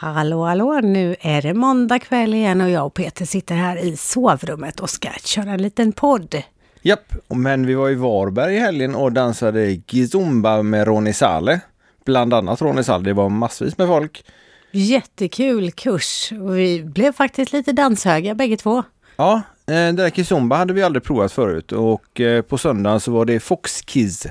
[0.00, 0.80] Hallå, hallå!
[0.82, 4.90] Nu är det måndag kväll igen och jag och Peter sitter här i sovrummet och
[4.90, 6.42] ska köra en liten podd.
[6.82, 11.60] Japp, men vi var i Varberg i helgen och dansade Kizumba med Ronny Sale.
[12.04, 14.24] Bland annat Ronny Sale, det var massvis med folk.
[14.70, 18.82] Jättekul kurs och vi blev faktiskt lite danshöga bägge två.
[19.16, 23.12] Ja, eh, det där Kizumba hade vi aldrig provat förut och eh, på söndagen så
[23.12, 24.26] var det Fox Kiz.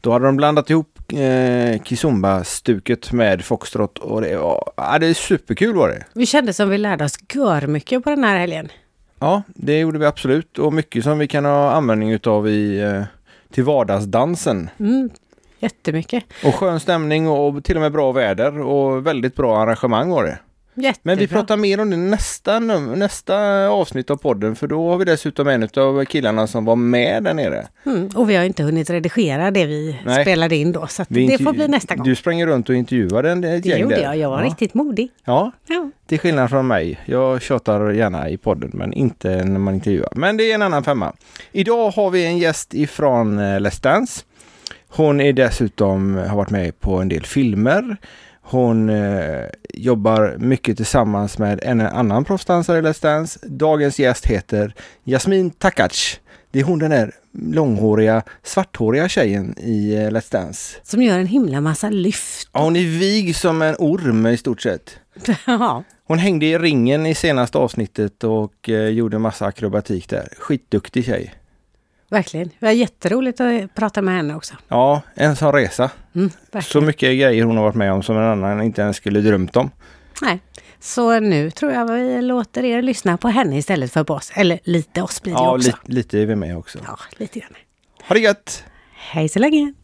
[0.00, 5.14] Då hade de blandat ihop eh, Kizumba-stuket med foxtrot och det var ja, det är
[5.14, 6.04] superkul var det.
[6.12, 8.68] Vi kände som vi lärde oss gör mycket på den här helgen.
[9.18, 13.02] Ja, det gjorde vi absolut och mycket som vi kan ha användning utav i, eh,
[13.50, 14.70] till vardagsdansen.
[14.80, 15.10] Mm,
[15.58, 16.24] jättemycket.
[16.44, 20.38] Och skön stämning och till och med bra väder och väldigt bra arrangemang var det.
[20.74, 21.00] Jättebra.
[21.02, 25.04] Men vi pratar mer om det nästa, nästa avsnitt av podden för då har vi
[25.04, 27.66] dessutom en av killarna som var med där nere.
[27.86, 30.24] Mm, och vi har inte hunnit redigera det vi Nej.
[30.24, 32.06] spelade in då, så det får bli nästa gång.
[32.06, 34.02] Du sprang runt och intervjuade en- ett det gäng gjorde där.
[34.02, 34.46] jag, jag var ja.
[34.46, 35.08] riktigt modig.
[35.24, 35.90] Ja, Ja.
[36.06, 36.98] till skillnad från mig.
[37.04, 40.12] Jag tjatar gärna i podden men inte när man intervjuar.
[40.16, 41.12] Men det är en annan femma.
[41.52, 44.22] Idag har vi en gäst ifrån eh, Let's Dance.
[44.88, 47.96] Hon är dessutom, har varit med på en del filmer.
[48.50, 53.38] Hon eh, jobbar mycket tillsammans med en annan proffsdansare i Let's Dance.
[53.42, 56.20] Dagens gäst heter Jasmin Takac.
[56.50, 60.76] Det är hon den där långhåriga, svarthåriga tjejen i eh, Let's Dance.
[60.82, 62.50] Som gör en himla massa lyft.
[62.52, 64.90] Ja, hon är vig som en orm i stort sett.
[65.46, 70.28] Ja, Hon hängde i ringen i senaste avsnittet och eh, gjorde massa akrobatik där.
[70.38, 71.34] Skitduktig tjej.
[72.10, 72.48] Verkligen.
[72.48, 74.54] Det var jätteroligt att prata med henne också.
[74.68, 75.90] Ja, en sån resa.
[76.14, 76.30] Mm,
[76.62, 79.56] Så mycket grejer hon har varit med om som en annan inte ens skulle drömt
[79.56, 79.70] om.
[80.22, 80.40] Nej.
[80.80, 84.32] Så nu tror jag vi låter er lyssna på henne istället för på oss.
[84.34, 85.70] Eller lite oss blir det Ja, också.
[85.86, 86.78] li lite är vi med också.
[86.86, 87.54] Ja, lite grann.
[88.08, 88.64] Ha det gött!
[88.94, 89.74] Hej så länge!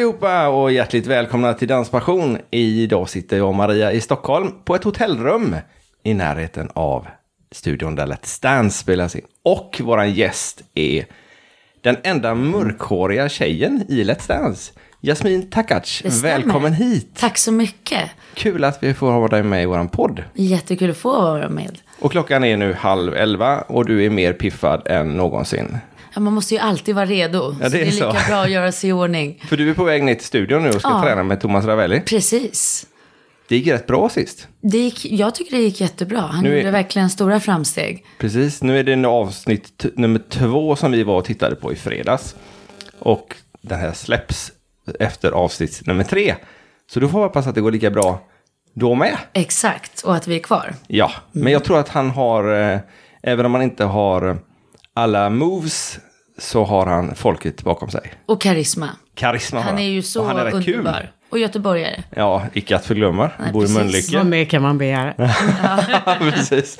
[0.00, 2.38] Allihopa och hjärtligt välkomna till Danspassion.
[2.50, 5.56] Idag sitter jag och Maria i Stockholm på ett hotellrum
[6.02, 7.06] i närheten av
[7.52, 9.22] studion där Let's Dance spelas in.
[9.42, 11.06] Och våran gäst är
[11.80, 14.72] den enda mörkhåriga tjejen i Let's Dance.
[15.00, 17.10] Jasmin Takac, välkommen hit!
[17.16, 18.10] Tack så mycket.
[18.34, 20.24] Kul att vi får ha dig med i våran podd.
[20.34, 21.78] Jättekul att få vara med.
[22.00, 25.78] Och klockan är nu halv elva och du är mer piffad än någonsin.
[26.14, 27.56] Ja, man måste ju alltid vara redo.
[27.60, 28.28] Ja, det så är det är lika så.
[28.30, 29.42] bra att göra sig i ordning.
[29.48, 31.02] För du är på väg ner till studion nu och ska Ja.
[31.02, 32.00] träna med Thomas Ravelli.
[32.00, 32.86] Precis.
[33.48, 34.48] Det gick rätt bra sist.
[34.60, 36.20] Det gick, jag tycker det gick jättebra.
[36.20, 38.04] Han Nu är- gjorde verkligen stora framsteg.
[38.18, 41.76] Precis, nu är det en avsnitt nummer två som vi var och tittade på i
[41.76, 42.36] fredags.
[42.98, 44.52] Och den här släpps
[45.00, 46.34] efter avsnitt nummer tre.
[46.92, 48.20] Så då får hoppas att det går lika bra
[48.74, 49.16] då med.
[49.32, 50.74] Exakt, och att vi är kvar.
[50.86, 52.78] Ja, men jag tror att han har, eh,
[53.22, 54.38] även om han inte har
[54.94, 55.98] alla moves,
[56.38, 58.12] så har han folket bakom sig.
[58.26, 58.88] Och karisma.
[59.14, 60.92] Karisma Han är ju så och han är rätt underbar.
[61.00, 61.08] kul.
[61.30, 62.02] Och göteborgare.
[62.16, 63.30] Ja, icke att förglömma.
[63.38, 63.76] Nej, Bor i precis.
[63.78, 64.16] Mölnlycke.
[64.16, 65.14] Vad mer kan man begära?
[66.18, 66.78] Precis.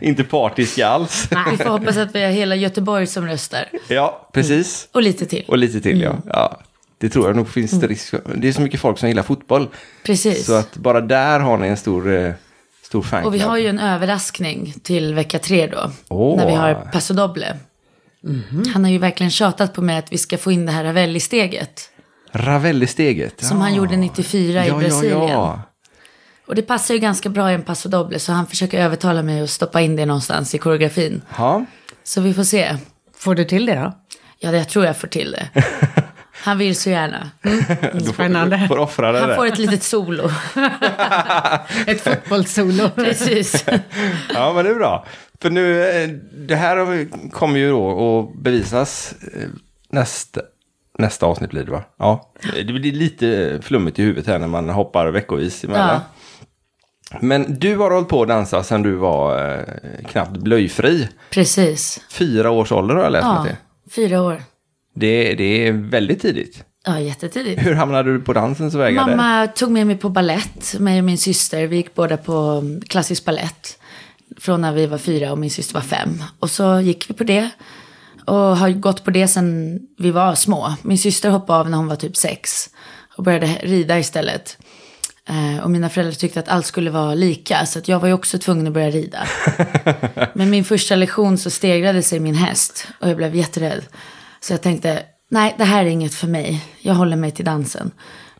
[0.00, 1.28] Inte partiska alls.
[1.50, 3.64] Vi får hoppas att vi har hela Göteborg som röstar.
[3.88, 4.88] Ja, precis.
[4.92, 5.44] Och lite till.
[5.48, 6.16] Och lite till Mm.
[6.26, 6.32] ja.
[6.32, 6.60] ja.
[6.98, 8.20] Det tror jag nog finns det risk för.
[8.36, 9.68] Det är så mycket folk som gillar fotboll.
[10.04, 10.46] Precis.
[10.46, 12.32] Så att bara där har ni en stor, eh,
[12.90, 13.26] stor fanclub.
[13.26, 15.90] Och vi har ju en överraskning till vecka tre då.
[16.08, 16.36] Åh.
[16.36, 17.56] När vi har Paso Doble.
[18.72, 21.90] Han har ju verkligen tjatat på mig att vi ska få in det här Ravelli-steget.
[22.32, 23.44] Ravelli-steget.
[23.44, 25.18] Som han gjorde 94 i ja, Brasilien.
[25.18, 25.62] Ja, ja.
[26.46, 28.18] Och det passar ju ganska bra i en Paso Doble.
[28.18, 31.22] Så han försöker övertala mig att stoppa in det någonstans i koreografin.
[31.38, 31.64] ja.
[32.04, 32.76] Så vi får se.
[33.16, 33.92] Får du till det då?
[34.38, 35.48] Ja, jag tror jag får till det.
[36.40, 37.30] Han vill så gärna.
[38.12, 38.56] Spännande.
[38.56, 39.36] Du får offra det Han där.
[39.36, 40.30] får ett litet solo.
[41.86, 42.90] Ett fotbollssolo.
[42.94, 43.64] Precis.
[44.34, 45.06] Ja, men det är bra.
[45.42, 49.48] För nu, eh, det här kommer ju då att bevisas eh,
[49.90, 50.40] nästa,
[50.98, 51.82] nästa avsnitt blir det va?
[51.98, 52.32] Ja.
[52.54, 56.00] Det blir lite flummigt i huvudet här när man hoppar veckovis emellan.
[57.10, 59.64] Ja, Men du har hållit på att dansa sedan du var eh,
[60.08, 61.08] knappt blöjfri.
[61.30, 62.00] precis.
[62.10, 63.92] Fyra års ålder har jag läst Ja, mig till.
[63.92, 64.42] fyra år.
[64.94, 66.64] Det, det är väldigt tidigt.
[66.84, 67.66] Ja, jättetidigt.
[67.66, 69.06] Hur hamnade du på dansens vägar?
[69.06, 71.66] Mamma tog med mig på ballett, mig och min syster.
[71.66, 73.78] Vi gick båda på mm, klassisk ballett.
[74.38, 76.22] Från när vi var fyra och min syster var fem.
[76.38, 77.50] Och så gick vi på det.
[78.24, 80.74] Och har gått på det sedan vi var små.
[80.82, 82.70] Min syster hoppade av när hon var typ sex.
[83.16, 84.58] Och började rida istället.
[85.28, 87.66] Eh, och mina föräldrar tyckte att allt skulle vara lika.
[87.66, 89.28] Så att jag var ju också tvungen att börja rida.
[90.34, 92.88] Men min första lektion så stegrade sig min häst.
[93.00, 93.82] Och jag blev jätterädd.
[94.40, 96.64] Så jag tänkte, nej det här är inget för mig.
[96.80, 97.90] Jag håller mig till dansen.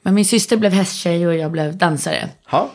[0.02, 2.28] Men min syster blev hästtjej och jag blev dansare.
[2.50, 2.70] Ja.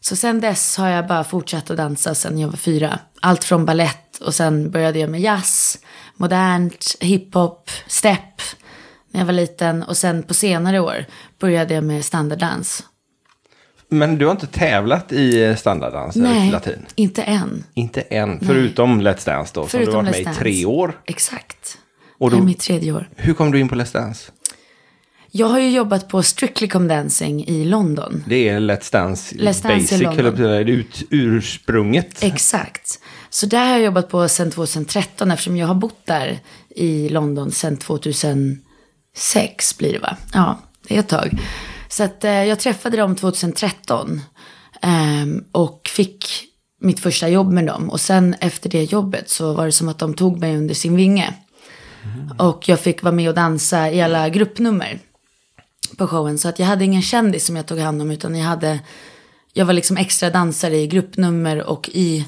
[0.00, 2.98] Så sen dess har jag bara fortsatt att dansa sen jag var fyra.
[3.20, 5.78] Allt från ballett och sen började jag med jazz,
[6.16, 8.40] modernt, hiphop, step
[9.10, 9.82] när jag var liten.
[9.82, 11.06] Och sen på senare år
[11.38, 12.84] började jag med standarddans.
[13.88, 16.86] Men du har inte tävlat i standarddans eller Nej, latin?
[16.94, 17.64] inte än.
[17.74, 21.00] Inte än, förutom Let's Dance då, som du Förutom har varit med i tre år.
[21.04, 21.78] Exakt.
[22.22, 23.08] Och Det då, är mitt tredje år.
[23.16, 24.32] hur kom du in på Let's Dance?
[25.30, 28.24] Jag har ju jobbat på Strictly Come Dancing i London.
[28.26, 30.26] Det är Let's Dance Let's Dance i Basic, London.
[30.26, 32.22] att säga, det är ut, ursprunget.
[32.22, 32.98] Exakt.
[33.30, 36.38] Så där har jag jobbat på sedan 2013 eftersom jag har bott där
[36.70, 40.16] i London sedan 2006 blir det va?
[40.32, 40.58] Ja,
[40.88, 41.38] det är ett tag.
[41.88, 44.20] Så att eh, jag träffade dem 2013
[44.82, 46.26] ehm, och fick
[46.80, 47.90] mitt första jobb med dem.
[47.90, 50.96] Och sen efter det jobbet så var det som att de tog mig under sin
[50.96, 51.34] vinge.
[52.38, 54.98] Och jag fick vara med och dansa i alla gruppnummer
[55.96, 56.38] på showen.
[56.38, 58.80] Så att jag hade ingen kändis som jag tog hand om utan jag hade,
[59.52, 62.26] jag var liksom extra dansare i gruppnummer och i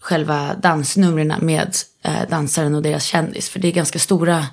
[0.00, 3.48] själva dansnumren med eh, dansaren och deras kändis.
[3.48, 4.46] För det är ganska stora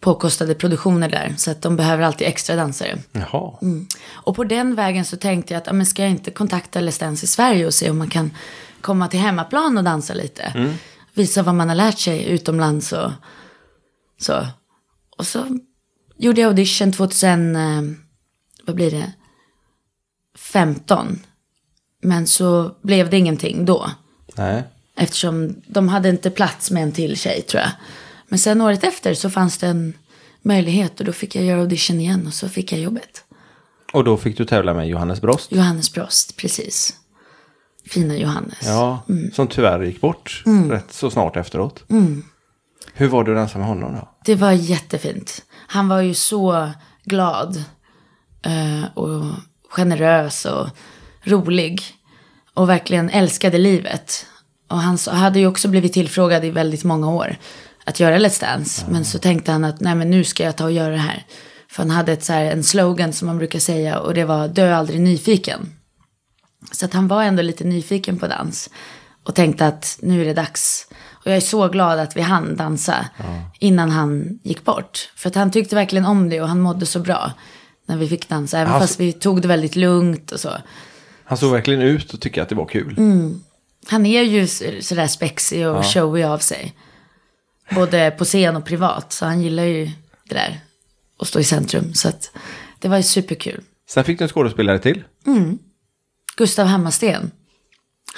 [0.00, 1.34] påkostade produktioner där.
[1.36, 2.98] Så att de behöver alltid extra dansare.
[3.12, 3.52] Jaha.
[4.10, 7.24] Och på den vägen så tänkte jag att, men ska jag inte kontakta Let's Dance
[7.24, 8.30] i Sverige och se om man kan
[8.80, 10.74] komma till hemmaplan och dansa lite.
[11.14, 13.10] Visa vad man har lärt sig utomlands och
[14.18, 14.46] så.
[15.16, 15.58] Och så
[16.16, 17.82] gjorde jag audition 2000, eh,
[18.64, 19.12] vad blir det,
[20.38, 21.18] 15.
[22.02, 23.90] Men så blev det ingenting då.
[24.36, 24.62] Nej.
[24.96, 27.70] Eftersom de hade inte plats med en till tjej tror jag.
[28.28, 29.92] Men sen året efter så fanns det en
[30.42, 33.24] möjlighet och då fick jag göra audition igen och så fick jag jobbet.
[33.92, 35.52] Och då fick du tävla med Johannes Brost.
[35.52, 36.94] Johannes Brost, precis.
[37.86, 38.58] Fina Johannes.
[38.62, 39.32] Ja, Mm.
[39.32, 41.84] som tyvärr gick bort rätt så snart efteråt.
[42.98, 44.08] Hur var det att dansa med honom då?
[44.24, 45.42] Det var jättefint.
[45.66, 46.70] Han var ju så
[47.04, 47.64] glad
[48.42, 49.24] eh, och
[49.70, 50.68] generös och
[51.22, 51.82] rolig.
[52.54, 54.26] Och verkligen älskade livet.
[54.68, 57.36] Och han hade ju också blivit tillfrågad i väldigt många år
[57.84, 58.86] att göra Let's Dance.
[58.90, 61.26] Men så tänkte han att nej men nu ska jag ta och göra det här.
[61.70, 64.48] För han hade ett, så här, en slogan som man brukar säga och det var
[64.48, 65.72] dö aldrig nyfiken.
[66.72, 68.70] Så att han var ändå lite nyfiken på dans.
[69.24, 70.87] Och tänkte att nu är det dags.
[71.24, 73.06] Och jag är så glad att vi hann dansa
[73.58, 75.10] innan han gick bort.
[75.16, 77.32] För att han tyckte verkligen om det och han mådde så bra
[77.86, 78.58] när vi fick dansa.
[78.58, 80.50] Även Alltså- fast vi tog det väldigt lugnt och så.
[81.24, 82.94] Han såg verkligen ut och tyckte att det var kul.
[82.98, 83.42] Mm.
[83.88, 86.74] Han är ju så- sådär spexig och showig av sig.
[87.74, 89.12] Både på scen och privat.
[89.12, 89.84] Så han gillar ju
[90.28, 90.60] det där.
[91.20, 91.94] Att stå i centrum.
[91.94, 92.30] Så att
[92.78, 93.62] det var ju superkul.
[93.90, 95.04] Sen fick du en skådespelare till.
[96.36, 97.30] Gustav Hammarsten.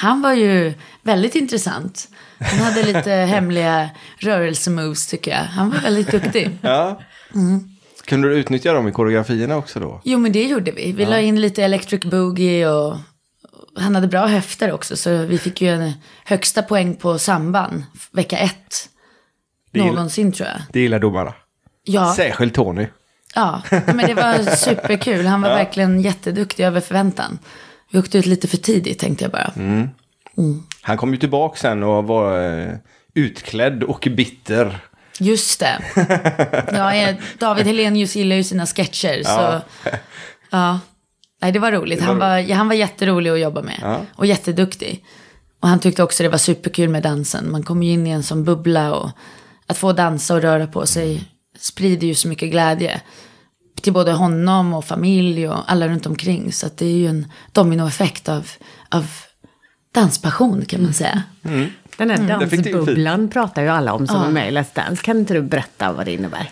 [0.01, 2.09] Han var ju väldigt intressant.
[2.39, 5.39] Han hade lite hemliga rörelsemoves tycker jag.
[5.45, 6.51] Han var väldigt duktig.
[6.63, 7.01] Ja.
[8.07, 10.01] Kunde du utnyttja dem i koreografierna också då?
[10.05, 10.93] Jo men det gjorde vi.
[10.93, 12.97] Vi la in lite electric boogie och
[13.77, 14.97] han hade bra höfter också.
[14.97, 15.93] Så vi fick ju en
[16.25, 17.83] högsta poäng på samband
[18.13, 18.89] vecka ett.
[19.73, 20.59] Det gillar- Någonsin tror jag.
[20.73, 21.35] Det gillar domarna.
[21.85, 22.87] Ja, Särskilt Tony.
[23.35, 25.27] ja, men det var superkul.
[25.27, 27.39] Han var verkligen jätteduktig över förväntan.
[27.91, 29.53] Vi åkte ut lite för tidigt tänkte jag bara.
[30.81, 32.75] Han kom ju tillbaka sen och var eh,
[33.15, 34.79] utklädd och bitter.
[35.19, 35.79] Just det.
[36.73, 39.23] Ja, David Helenius gillar ju sina sketcher.
[39.23, 39.61] Så,
[40.51, 40.81] ja.
[41.43, 42.01] Nej, det var roligt.
[42.01, 43.79] Han var, ja, han var jätterolig att jobba med.
[43.83, 44.01] Ja.
[44.17, 45.05] Och jätteduktig.
[45.61, 47.51] Och han tyckte också det var superkul med dansen.
[47.51, 49.11] Man kommer ju in i en sån bubbla och
[49.67, 51.25] att få dansa och röra på sig
[51.59, 53.01] sprider ju så mycket glädje.
[53.81, 56.53] Till både honom och familj och alla runt omkring.
[56.53, 58.49] Så att det är ju en dominoeffekt av,
[58.89, 59.07] av
[59.93, 61.23] danspassion kan man säga.
[61.97, 65.03] Den här ju dansbubblan pratar ju alla om som är med i Let's Dance.
[65.03, 66.51] Kan inte du berätta vad det innebär?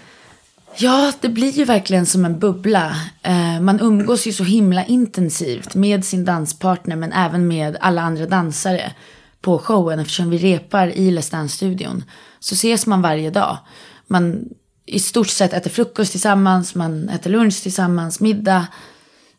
[0.77, 2.97] Ja, det blir ju verkligen som en bubbla.
[3.23, 8.27] Eh, man umgås ju så himla intensivt med sin danspartner men även med alla andra
[8.27, 8.93] dansare
[9.41, 12.05] på showen eftersom vi repar i Let's Dance-studion.
[12.41, 13.59] Så ses man varje dag.
[14.07, 14.45] Man
[14.88, 18.66] i stort sett äter frukost tillsammans, man äter lunch tillsammans, middag.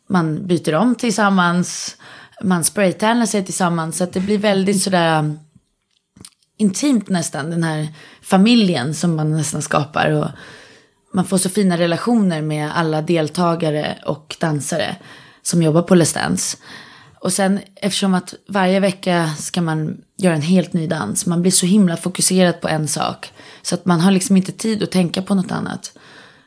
[0.06, 1.96] Man byter om tillsammans,
[2.42, 3.96] man spraytannar sig tillsammans.
[3.96, 5.38] Så att det blir väldigt sådär mm,
[6.56, 7.88] intimt nästan, den här
[8.22, 10.10] familjen som man nästan skapar.
[10.10, 10.28] Och
[11.12, 14.96] man får så fina relationer med alla deltagare och dansare
[15.42, 16.56] som jobbar på Let's Dance.
[17.20, 21.52] Och sen eftersom att varje vecka ska man göra en helt ny dans, man blir
[21.52, 23.32] så himla fokuserad på en sak.
[23.62, 25.92] Så att man har liksom inte tid att tänka på något annat.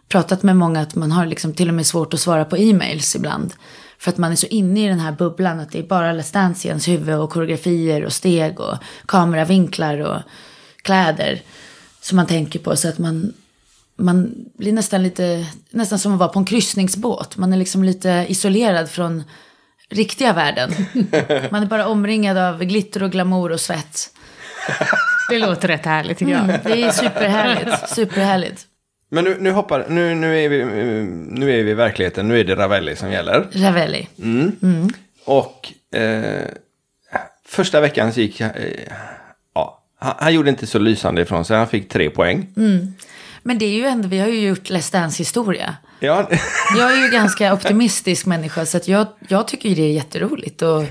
[0.08, 3.16] Pratat med många att man har liksom till och med svårt att svara på e-mails
[3.16, 3.54] ibland.
[3.98, 6.34] För att man är så inne i den här bubblan att det är bara Let's
[6.34, 10.22] Dance i ens huvud och koreografier och steg och kameravinklar och
[10.82, 11.42] kläder
[12.02, 12.76] som man tänker på.
[12.76, 13.34] Så att man,
[13.96, 17.38] man blir nästan lite, nästan som att vara på en kryssningsbåt.
[17.38, 19.24] Man är liksom lite isolerad från
[19.90, 20.72] riktiga världen.
[21.52, 24.10] Man är bara omringad av glitter och glamour och svett.
[25.30, 26.44] Det låter rätt härligt tycker jag.
[26.44, 27.90] Mm, det är superhärligt.
[27.90, 28.66] Superhärligt.
[29.10, 30.66] Men nu, nu hoppar, nu, nu, är vi,
[31.30, 33.48] nu är vi i verkligheten, nu är det Ravelli som gäller.
[33.52, 34.08] Ravelli.
[35.26, 36.42] Och eh,
[37.46, 38.50] första veckan så gick, eh,
[39.56, 42.48] ja, han, han gjorde inte så lysande ifrån sig, han fick tre poäng.
[43.44, 45.76] Men det är ju ändå, vi har ju gjort Let's Dance historia.
[46.00, 46.30] Ja,
[46.78, 50.62] Jag är ju ganska optimistisk människa så att jag, jag tycker ju det är jätteroligt.
[50.62, 50.84] Och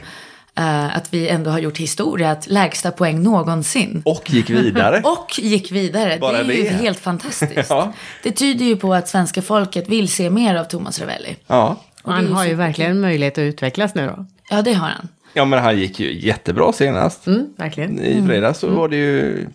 [0.59, 4.03] eh, att vi ändå har gjort historia, att lägsta poäng någonsin.
[4.05, 5.01] och gick vidare.
[5.05, 6.19] Och gick vidare.
[6.21, 6.69] Bara det är ju det.
[6.69, 7.53] helt fantastiskt.
[7.71, 7.93] Ja.
[8.23, 11.37] Det tyder ju på att svenska folket vill se mer av Thomas Ravelli.
[11.47, 11.77] Ja.
[12.03, 14.27] Och Han ju har ju verkligen möjlighet att utvecklas nu då.
[14.51, 15.09] Ja, det har han.
[15.35, 17.27] ja, men han gick ju jättebra senast.
[17.27, 18.01] Mm, verkligen.
[18.01, 19.47] I fredags så var det ju...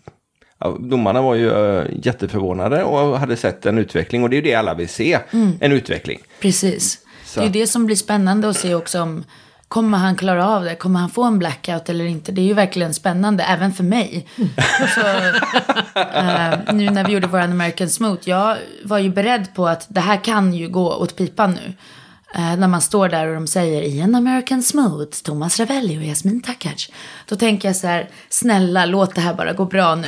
[0.60, 4.24] Ja, domarna var ju uh, jätteförvånade och hade sett en utveckling.
[4.24, 5.20] Och det är ju det alla vill se,
[5.60, 6.20] en utveckling.
[6.42, 7.00] Precis.
[7.26, 7.40] Så.
[7.40, 9.24] Det är ju det som blir spännande att se också om
[9.68, 10.76] Kommer han klara av det?
[10.76, 12.32] Kommer han få en blackout eller inte?
[12.32, 14.28] Det är ju verkligen spännande, även för mig.
[14.96, 15.02] Så,
[16.00, 20.00] eh, nu när vi gjorde vår American Smooth, jag var ju beredd på att det
[20.02, 21.74] här kan ju gå åt pipan nu.
[22.36, 26.04] Eh, när man står där och de säger i en American Smooth, Thomas Ravelli och
[26.04, 26.90] Jasmin Takac.
[27.26, 30.08] Då tänker jag så här, snälla låt det här bara gå bra nu.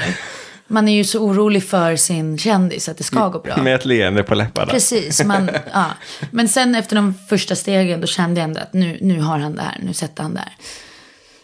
[0.71, 3.57] Man är ju så orolig för sin kändis att det ska gå bra.
[3.57, 4.71] Med ett leende på läpparna.
[4.71, 5.85] Precis, man, ja.
[6.31, 9.55] men sen efter de första stegen då kände jag ändå att nu, nu har han
[9.55, 10.53] det här, nu sätter han det här.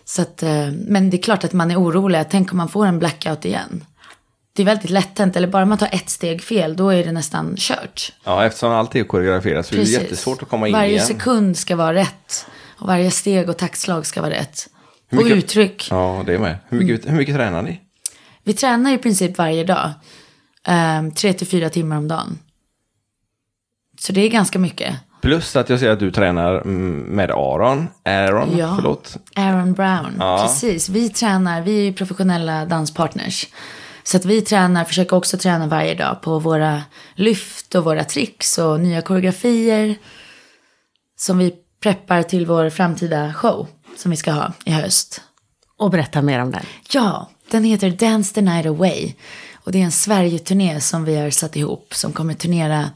[0.05, 2.85] Så att, eh, men det är klart att man är orolig, tänk om man får
[2.85, 3.85] en blackout igen.
[4.55, 7.11] Det är väldigt lätt hänt, eller bara man tar ett steg fel, då är det
[7.11, 8.11] nästan kört.
[8.23, 11.05] Ja, eftersom allt är koreograferat så är det jättesvårt att komma in varje igen.
[11.05, 12.45] sekund ska vara rätt.
[12.79, 14.67] Och varje steg och taktslag ska vara rätt.
[15.09, 15.87] Hur Och mycket- uttryck.
[15.91, 16.57] Ja, det är med.
[16.69, 17.11] Hur mycket, Mm.
[17.11, 17.81] hur mycket tränar ni?
[18.45, 19.91] Vi tränar i princip varje dag.
[20.67, 22.39] Um, tre till fyra timmar om dagen.
[23.99, 24.95] Så det är ganska mycket.
[25.21, 27.87] Plus att jag ser att du tränar mm, med Aron.
[28.05, 28.73] Aaron, Ja.
[28.75, 29.17] förlåt.
[29.35, 30.45] Aaron Brown, Ja.
[30.47, 30.89] precis.
[30.89, 33.47] Vi tränar, vi är ju professionella danspartners.
[34.03, 36.83] Så att vi tränar, försöker också träna varje dag på våra
[37.15, 39.95] lyft och våra tricks och nya koreografier.
[41.17, 45.21] Som vi preppar till vår framtida show som vi ska ha i höst.
[45.77, 46.63] Och berätta mer om den.
[46.89, 49.13] Ja, den heter Dance the Night Away.
[49.53, 52.89] Och det är en Sverige-turné som vi har satt ihop som kommer turnera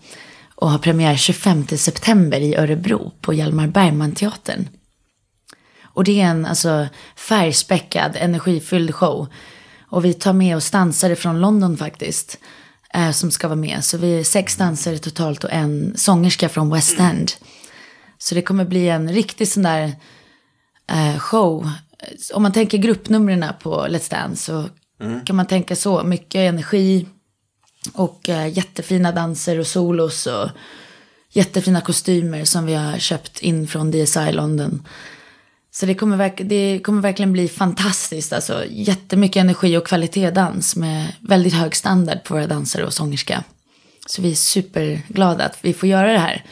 [0.56, 4.68] och ha premiär 25 september i Örebro på Hjalmar Bergman-teatern.
[5.84, 9.28] Och det är en alltså, färgspäckad, energifylld show.
[9.90, 12.38] Och vi tar med oss dansare från London faktiskt.
[12.94, 13.86] Eh, som ska vara med.
[13.86, 17.32] Så vi är sex dansare totalt och en sångerska från West End.
[18.18, 19.96] Så det kommer bli en riktig sån där
[20.88, 21.72] eh, show.
[22.34, 24.70] Om man tänker gruppnumren på Let's Dance så
[25.26, 26.04] kan man tänka så.
[26.04, 27.08] Mycket energi
[27.94, 30.50] och eh, jättefina danser och solos och
[31.32, 34.88] jättefina kostymer som vi har köpt in från DSI London.
[35.72, 38.34] Så det kommer, verk- det kommer verkligen bli fantastiskt.
[38.34, 43.44] Alltså, jättemycket energi och kvalitetsdans med väldigt hög standard på våra dansare och sångerska.
[44.08, 46.46] Så vi är superglada att vi får göra det här.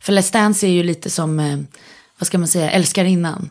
[0.00, 1.58] För Let's Dance är ju lite som, eh,
[2.18, 3.50] vad ska man säga, älskarinnan.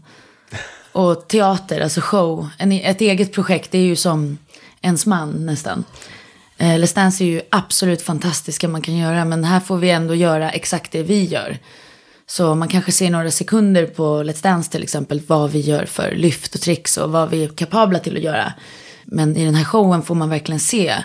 [0.97, 4.37] Och teater, alltså show, en, e- ett eget projekt, det är ju som
[4.81, 5.83] ens man nästan.
[6.57, 10.15] Eh, Let's Dance är ju absolut fantastiska man kan göra, men här får vi ändå
[10.15, 11.57] göra exakt det vi gör.
[12.27, 16.11] Så man kanske ser några sekunder på Let's Dance till exempel, vad vi gör för
[16.11, 18.53] lyft och tricks och vad vi är kapabla till att göra.
[19.05, 20.95] Men i den här showen får man verkligen se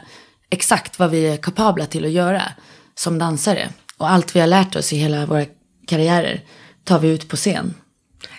[0.50, 2.42] exakt vad vi är kapabla till att göra
[2.94, 3.68] som dansare.
[3.96, 5.44] Och allt vi har lärt oss i hela våra
[5.87, 6.40] karriärer
[6.84, 7.75] tar vi ut på scen.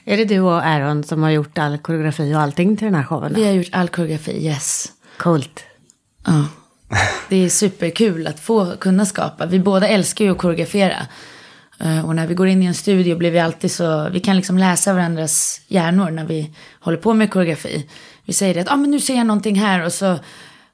[0.05, 3.03] Är det du och Aaron som har gjort all koreografi och allting till den här
[3.03, 3.33] showen?
[3.35, 4.91] Vi har gjort all koreografi, yes.
[5.17, 5.63] Coolt.
[6.25, 6.45] Ja.
[7.29, 9.45] Det är superkul att få kunna skapa.
[9.45, 11.07] Vi båda älskar ju att koreografera.
[11.79, 14.35] Eh, Och när vi går in i en studio blir vi alltid så, vi kan
[14.35, 17.89] liksom läsa varandras hjärnor när vi håller på med koreografi.
[18.25, 20.19] Vi säger det att, ah, men nu ser jag någonting här och så,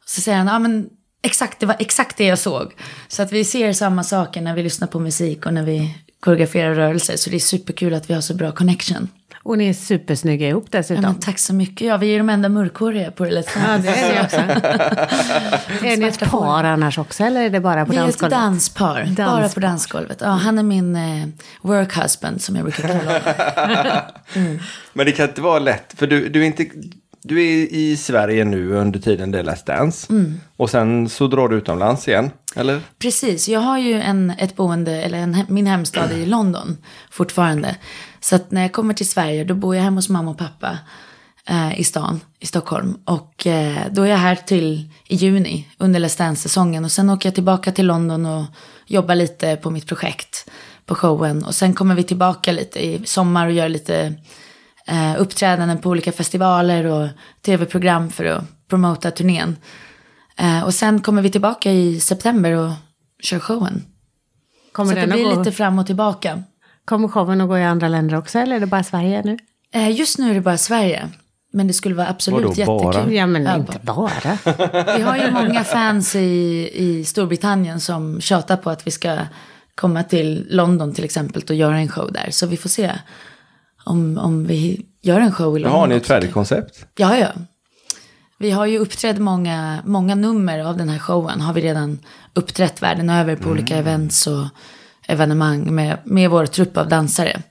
[0.05, 0.89] så säger han, ah, men
[1.23, 2.73] exakt, det var exakt det jag såg.
[3.07, 6.75] Så att vi ser samma saker när vi lyssnar på musik och när vi koreograferar
[6.75, 7.17] rörelser.
[7.17, 9.07] Så det är superkul att vi har så bra connection.
[9.49, 11.03] Och ni är supersnygga ihop Ja, dessutom.
[11.03, 11.87] men tack så mycket.
[11.87, 13.91] Ja, vi är de enda mörkhåriga på Let's Ja, Dance.
[13.91, 14.35] det är ni också.
[15.85, 18.39] är ni ett par annars också eller är det bara på Vi är ett dansgolvet?
[18.39, 19.49] danspar, bara Danspar.
[19.61, 20.17] på dansgolvet.
[20.21, 21.27] Ja, han är min eh,
[21.61, 24.01] work husband som jag brukar kalla
[24.33, 24.59] honom.
[24.93, 26.65] Men det kan inte vara lätt, för du, du är inte...
[27.21, 30.07] Du är i Sverige nu under tiden det är Let's Dance.
[30.13, 30.39] Mm.
[30.57, 32.81] Och sen så drar du utomlands igen, eller?
[32.99, 36.77] Precis, jag har ju en, ett boende, eller en, min hemstad i London
[37.11, 37.75] fortfarande.
[38.19, 40.77] Så att när jag kommer till Sverige då bor jag hemma hos mamma och pappa
[41.49, 42.97] eh, i stan, i Stockholm.
[43.05, 46.85] Och eh, då är jag här till i juni under Let's Dance-säsongen.
[46.85, 48.45] Och sen åker jag tillbaka till London och
[48.85, 50.49] jobbar lite på mitt projekt
[50.85, 51.43] på showen.
[51.43, 54.15] Och sen kommer vi tillbaka lite i sommar och gör lite
[54.87, 57.07] eh, uppträdanden på olika festivaler och
[57.41, 59.55] tv-program för att promota turnén.
[60.37, 62.71] Eh, och sen kommer vi tillbaka i september och
[63.21, 63.85] kör showen.
[64.71, 66.43] Kommer, Så det blir gå, lite fram och tillbaka.
[66.89, 69.37] Kommer showen att gå i andra länder också eller är det bara Sverige nu?
[69.73, 71.09] Eh, just nu är det bara Sverige.
[71.53, 72.93] Men det skulle vara absolut Vadå, bara?
[72.93, 73.13] jättekul.
[73.15, 74.37] Ja men Ja, inte bara.
[74.97, 79.17] Vi har ju många fans i, i Storbritannien som tjatar på att vi ska
[79.75, 82.27] komma till London till exempel och göra en show där.
[82.31, 82.91] Så vi får se
[83.85, 85.79] om, om vi gör en show i London.
[85.79, 86.85] har ni ett färdigt koncept.
[86.95, 87.27] Ja, ja.
[88.37, 91.41] Vi har ju uppträtt många, många nummer av den här showen.
[91.41, 91.99] Har vi redan
[92.33, 94.45] uppträtt världen över på olika events och
[95.09, 97.41] evenemang med, med vår trupp av dansare.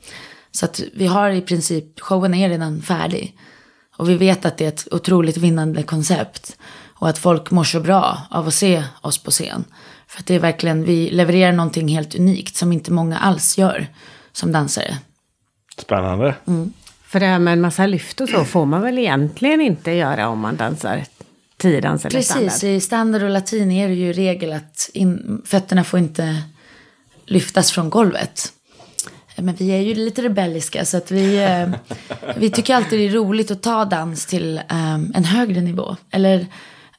[0.51, 3.37] Så att vi har i princip, showen är redan färdig.
[3.97, 6.57] Och vi vet att det är ett otroligt vinnande koncept.
[7.01, 9.65] Och att folk mår så bra av att se oss på scen.
[10.07, 13.87] För att det är verkligen, vi levererar någonting helt unikt som inte många alls gör
[14.33, 14.99] som dansare.
[15.79, 16.35] Spännande.
[17.03, 20.29] För det här med en massa lyft och så får man väl egentligen inte göra
[20.29, 21.05] om man dansar
[21.57, 22.77] tiodans eller Precis, standard.
[22.77, 26.43] i standard och latin är det ju regel att in, fötterna får inte
[27.29, 28.53] lyftas från golvet.
[29.37, 31.69] Men vi är ju lite rebelliska så att vi, eh,
[32.37, 35.97] vi tycker alltid det är roligt att ta dans till eh, en högre nivå.
[36.11, 36.47] Eller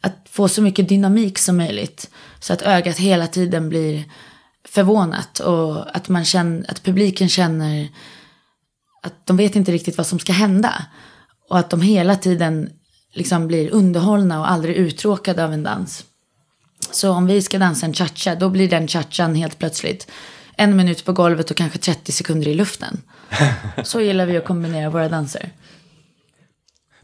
[0.02, 2.10] att få så mycket dynamik som möjligt.
[2.40, 4.04] Så att ögat hela tiden blir
[4.68, 7.88] förvånat och att, man känner, att publiken känner
[9.04, 10.86] att de vet inte riktigt vad som ska hända.
[11.50, 12.70] Och att de hela tiden
[13.14, 16.06] liksom blir underhållna och aldrig uttråkade av en dans.
[16.92, 20.08] Så om vi ska dansa en cha-cha, då blir den cha-chan helt plötsligt
[20.56, 23.02] en minut på golvet och kanske 30 sekunder i luften.
[23.84, 25.50] Så gillar vi att kombinera våra danser.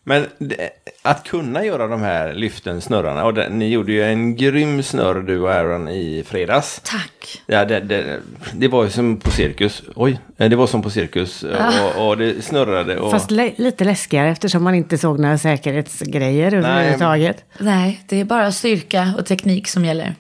[0.08, 0.70] Men det,
[1.02, 5.22] att kunna göra de här lyften, snurrarna, och det, ni gjorde ju en grym snurr
[5.22, 6.82] du och Aaron i fredags.
[6.84, 7.42] Tack.
[7.46, 8.20] Ja, det, det,
[8.54, 9.84] det var ju som på cirkus.
[9.96, 11.44] Oj, eh, det var som på cirkus.
[11.44, 13.00] Och, och det snurrade.
[13.00, 13.12] Och...
[13.12, 17.44] Fast le- lite läskigare eftersom man inte såg några säkerhetsgrejer överhuvudtaget.
[17.60, 20.16] Nej, det är bara styrka och teknik som gäller.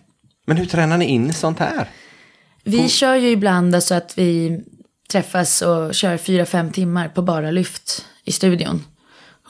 [0.48, 1.88] Men hur tränar ni in sånt här?
[2.64, 4.62] Vi kör ju ibland så att vi
[5.12, 8.84] träffas och kör fyra, fem timmar på bara lyft i studion.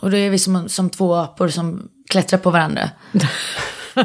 [0.06, 2.90] Och då är vi som, som två apor som klättrar på varandra.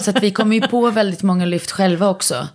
[0.00, 2.48] så att vi kommer ju på väldigt många lyft själva också.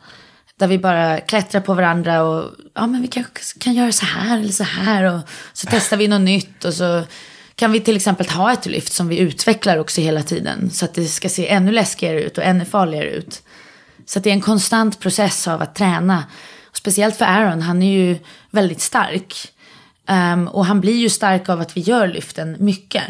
[0.57, 4.39] Där vi bara klättrar på varandra och ja men vi kanske kan göra så här
[4.39, 5.03] eller så här.
[5.03, 5.19] Och
[5.53, 7.03] så testar vi något nytt och så
[7.55, 10.69] kan vi till exempel ha ett lyft som vi utvecklar också hela tiden.
[10.69, 13.41] Så att det ska se ännu läskigare ut och ännu farligare ut.
[14.05, 16.23] Så att det är en konstant process av att träna.
[16.63, 18.17] Och speciellt för Aaron, han är ju
[18.51, 19.51] väldigt stark.
[20.07, 23.03] Ehm, och han blir ju stark av att vi gör lyften mycket.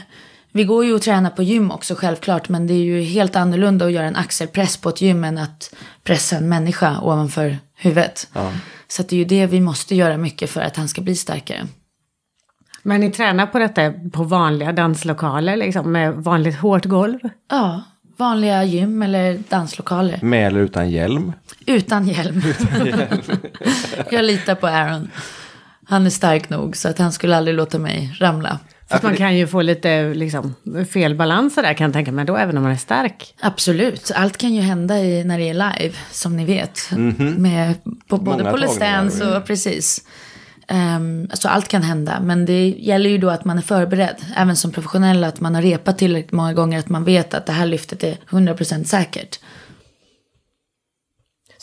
[0.51, 3.85] Vi går ju och tränar på gym också självklart, men det är ju helt annorlunda
[3.85, 8.27] att göra en axelpress på ett gym än att pressa en människa ovanför huvudet.
[8.87, 11.15] Så att det är ju det vi måste göra mycket för att han ska bli
[11.15, 11.67] starkare.
[12.83, 17.19] Men ni tränar på detta på vanliga danslokaler liksom med vanligt hårt golv?
[17.51, 17.83] Ja,
[18.17, 20.19] vanliga gym eller danslokaler.
[20.21, 21.33] Med eller utan hjälm?
[21.65, 22.41] Utan hjälm.
[24.11, 25.09] Jag litar på Aaron.
[25.87, 28.59] Han är stark nog så att han skulle aldrig låta mig ramla.
[28.87, 30.55] För man kan ju få lite liksom,
[30.93, 33.35] fel balans där kan jag tänka mig då, även om man är stark.
[33.39, 36.91] Absolut, allt kan ju hända i, när det är live, som ni vet.
[37.37, 37.75] Med,
[38.07, 38.79] på, både Många på.
[38.79, 40.05] Dance och precis.
[40.67, 44.15] Um, alltså allt kan hända, men det gäller ju då att man är förberedd.
[44.35, 47.53] Även som professionell, att man har repat tillräckligt många gånger att man vet att det
[47.53, 49.39] här lyftet är 100% säkert.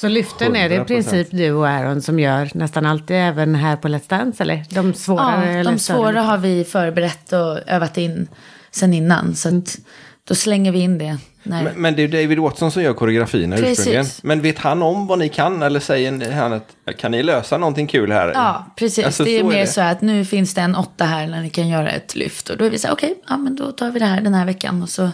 [0.02, 0.84] Så lyften är det i 100%.
[0.84, 4.64] princip du och Aaron som gör nästan alltid, även här på Let's Dance, eller?
[4.68, 5.52] De svårare?
[5.52, 8.28] Ja, de svåra har vi förberett och övat in
[8.70, 9.34] sen innan.
[9.34, 9.78] Så att
[10.24, 11.18] då slänger vi in det.
[11.42, 13.78] Men, men det är David Watson som gör koreografierna Precis.
[13.78, 14.06] ursprungligen.
[14.22, 15.62] Men vet han om vad ni kan?
[15.62, 18.32] Eller säger han att kan ni lösa någonting kul här?
[18.34, 19.04] Ja, precis.
[19.04, 19.66] Alltså, det är mer det.
[19.66, 22.50] så att nu finns det en åtta här när ni kan göra ett lyft.
[22.50, 24.34] Och då är vi så här, okej, ja men då tar vi det här den
[24.34, 24.82] här veckan.
[24.82, 25.10] Och så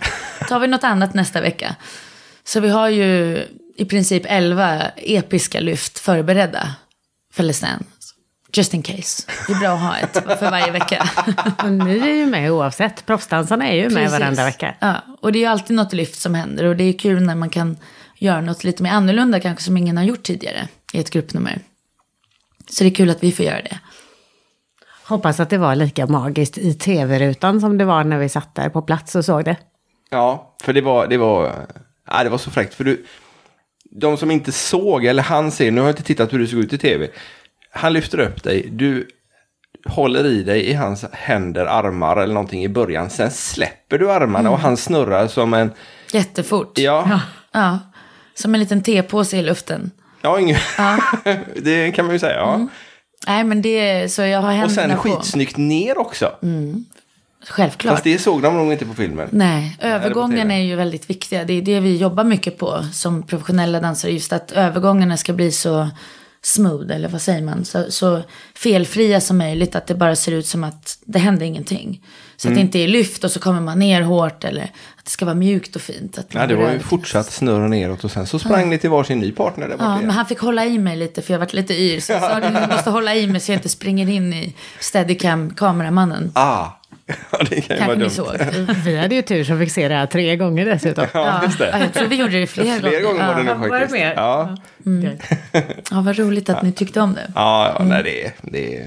[0.49, 1.77] tar vi något annat nästa vecka.
[2.45, 3.39] Så vi har ju
[3.79, 6.75] i princip elva episka lyft förberedda
[7.33, 7.85] för Let's Dance.
[8.53, 9.23] Just in case.
[9.47, 11.11] Det är bra att ha ett för varje vecka.
[11.63, 13.07] Och ni är ju med oavsett.
[13.07, 14.13] Proffsdansarna är ju med Precis.
[14.13, 14.75] varenda vecka.
[14.81, 16.65] Ja, och det är ju alltid något lyft som händer.
[16.65, 17.77] Och det är kul när man kan
[18.17, 21.61] göra något lite mer annorlunda kanske som ingen har gjort tidigare i ett gruppnummer.
[22.71, 23.79] Så det är kul att vi får göra det.
[25.05, 28.69] Hoppas att det var lika magiskt i tv-rutan som det var när vi satt där
[28.69, 29.57] på plats och såg det.
[30.11, 31.67] Ja, för det var, det var,
[32.11, 32.75] ja, det var så fräckt.
[32.75, 33.07] För du,
[33.91, 36.59] de som inte såg, eller han ser, nu har jag inte tittat hur du såg
[36.61, 37.09] ut i tv.
[37.73, 39.09] Han lyfter upp dig, du
[39.87, 43.11] håller i dig i hans händer, armar eller någonting i början.
[43.11, 45.71] Sen släpper du armarna och han snurrar som en,
[46.13, 46.79] Jättefort.
[46.79, 47.21] ja,
[47.53, 47.79] Ja,
[48.35, 49.91] som en liten tepåse i luften.
[50.23, 50.57] ja, ingen,
[51.57, 52.37] det kan man ju säga.
[52.37, 52.69] Ja.
[53.27, 55.09] Nej, men det så jag har Och händerna sen på.
[55.09, 55.17] Mm.
[55.21, 56.33] skitsnyggt ner också.
[57.47, 57.93] Självklart.
[57.95, 59.29] Fast det såg de nog inte på filmen.
[59.33, 60.55] Nej, TV.
[60.55, 61.45] är ju väldigt viktiga.
[61.45, 64.13] Det är det vi jobbar mycket på som professionella dansare.
[64.13, 65.89] Just att övergångarna ska bli så
[66.43, 67.65] smooth, eller vad säger man?
[67.65, 68.23] Så, så
[68.55, 69.77] felfria som möjligt.
[69.77, 72.05] Att det bara ser ut som att det händer ingenting.
[72.37, 72.55] Så Mm.
[72.55, 74.45] att det inte är lyft och så kommer man ner hårt.
[74.45, 76.19] Eller att det ska vara mjukt och fint.
[76.19, 79.19] Att Ja, det var ju fortsatt snurra neråt och sen så sprang ni till varsin
[79.21, 81.75] ny partner där Ja, men han fick hålla i mig lite för jag varit lite
[81.75, 82.01] yr.
[82.01, 84.55] Så jag sa att du måste hålla i mig så jag inte springer in i
[84.81, 86.31] steadicam kameramannen.
[86.35, 86.67] Ah,
[87.31, 88.11] ja, det kan ju vara dumt.
[88.11, 88.37] såg.
[88.85, 91.07] Vi hade ju tur som fick se det här tre gånger dessutom.
[91.15, 91.79] Ja, just Ja, det.
[91.79, 93.55] jag tror vi gjorde det fler, Fler gånger var det Ja.
[93.55, 93.93] nog var det faktiskt.
[93.93, 94.13] mer?
[94.17, 94.57] Ja,
[95.91, 97.31] Ja, vad roligt att ni tyckte om det.
[97.35, 98.87] ja, ja nej, det är, det är...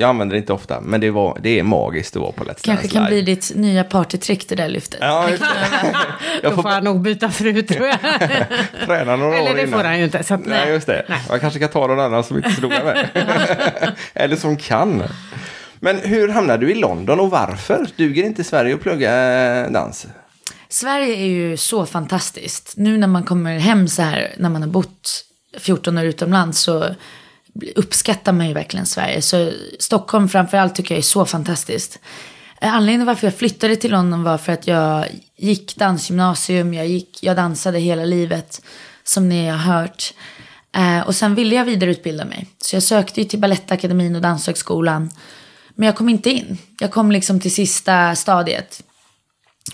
[0.00, 2.46] Jag använder det inte ofta, men det, var, det är magiskt att vara på Let's
[2.46, 3.26] Dance Kanske kan bli live.
[3.34, 4.98] ditt nya partytrick det där lyftet.
[5.02, 5.96] Ja, just det.
[6.42, 7.98] Jag Då får han nog byta fru tror jag.
[8.86, 9.78] träna några Eller år det innan.
[9.80, 10.24] får han ju inte.
[10.24, 11.04] Så att, Nej, just det.
[11.08, 11.18] Nej.
[11.30, 13.08] Jag kanske kan ta någon annan som inte noga med.
[14.14, 15.02] Eller som kan.
[15.80, 17.86] Men hur hamnade du i London och varför?
[17.96, 19.12] Duger inte Sverige att plugga
[19.64, 20.06] eh, dans?
[20.68, 22.74] Sverige är ju så fantastiskt.
[22.76, 25.24] Nu när man kommer hem så här, när man har bott
[25.58, 26.94] 14 år utomlands så
[27.74, 29.22] uppskattar man ju verkligen Sverige.
[29.22, 31.98] Så Stockholm framförallt tycker jag är så fantastiskt.
[32.60, 37.18] Eh, anledningen varför jag flyttade till London var för att jag gick dansgymnasium, jag, gick,
[37.22, 38.62] jag dansade hela livet,
[39.04, 40.14] som ni har hört.
[40.76, 42.46] Eh, och sen ville jag vidareutbilda mig.
[42.58, 45.10] Så jag sökte ju till Balettakademin och Danshögskolan.
[45.78, 46.58] Men jag kom inte in.
[46.80, 48.82] Jag kom liksom till sista stadiet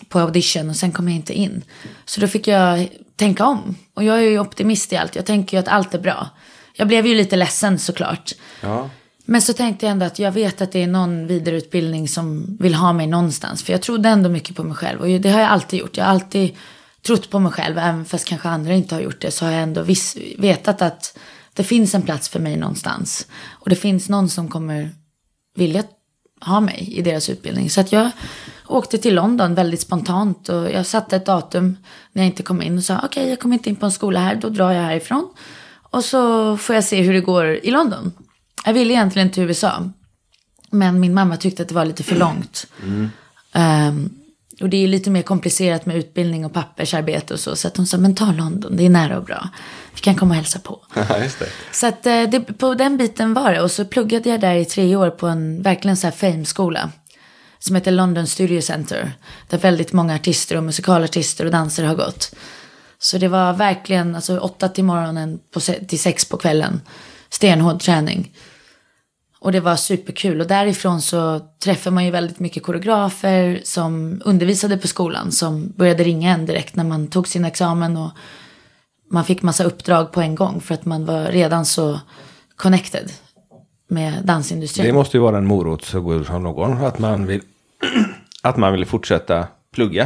[0.09, 1.65] på audition och sen kom jag inte in.
[2.05, 3.77] Så då fick jag tänka om.
[3.95, 5.17] Och jag är ju optimist i allt.
[5.17, 6.29] Jag tänker ju att allt är bra.
[6.75, 8.33] Jag blev ju lite ledsen såklart.
[8.61, 8.91] Ja.
[9.25, 12.75] Men så tänkte jag ändå att jag vet att det är någon vidareutbildning som vill
[12.75, 13.63] ha mig någonstans.
[13.63, 15.01] För jag trodde ändå mycket på mig själv.
[15.01, 15.97] Och det har jag alltid gjort.
[15.97, 16.57] Jag har alltid
[17.07, 17.79] trott på mig själv.
[17.79, 19.31] Även fast kanske andra inte har gjort det.
[19.31, 21.19] Så har jag ändå viss, vetat att
[21.55, 23.27] det finns en plats för mig någonstans.
[23.51, 24.91] Och det finns någon som kommer
[25.55, 25.83] vilja
[26.41, 27.71] ha mig i deras utbildning.
[27.71, 28.11] Så att jag
[28.67, 30.49] åkte till London väldigt spontant.
[30.49, 31.77] Och jag satte ett datum
[32.13, 32.79] när jag inte kom in.
[32.79, 34.35] Och sa okej, jag kommer inte in på en skola här.
[34.35, 35.29] Då drar jag härifrån.
[35.91, 38.13] Och så får jag se hur det går i London.
[38.65, 39.91] Jag ville egentligen till USA.
[40.71, 42.67] Men min mamma tyckte att det var lite för långt.
[43.53, 44.11] Ehm,
[44.61, 47.57] och det är lite mer komplicerat med utbildning och pappersarbete och så.
[47.57, 49.49] Så att hon sa, men ta London, det är nära och bra.
[49.95, 50.81] Vi kan komma och hälsa på.
[51.73, 53.61] Så att eh, det, på den biten var det.
[53.61, 56.91] Och så pluggade jag där i tre år på en verkligen så här fame-skola.
[57.59, 59.13] Som heter London Studio Center.
[59.49, 62.35] Där väldigt många artister och musikalartister och dansare har gått.
[62.99, 66.81] Så det var verkligen alltså åtta till morgonen på, till sex på kvällen.
[67.31, 68.33] Stenhård träning.
[69.45, 70.41] Och det var superkul.
[70.41, 75.33] Och därifrån så träffade man ju väldigt mycket koreografer som undervisade på skolan.
[75.33, 77.97] Som började ringa en direkt när man tog sin examen.
[77.97, 78.11] Och
[79.11, 80.61] man fick massa uppdrag på en gång.
[80.61, 82.01] För att man var redan så
[82.57, 83.13] connected
[83.89, 84.87] med dansindustrin.
[84.87, 86.85] Det måste ju vara en morot så god som någon.
[86.85, 87.41] Att man vill,
[88.43, 90.03] att man vill fortsätta plugga.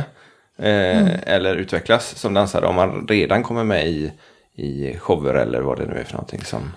[0.58, 1.20] Eh, Mm.
[1.22, 2.66] Eller utvecklas som dansare.
[2.66, 4.12] Om man redan kommer med i,
[4.54, 6.40] i shower eller vad det nu är för någonting.
[6.44, 6.72] Som,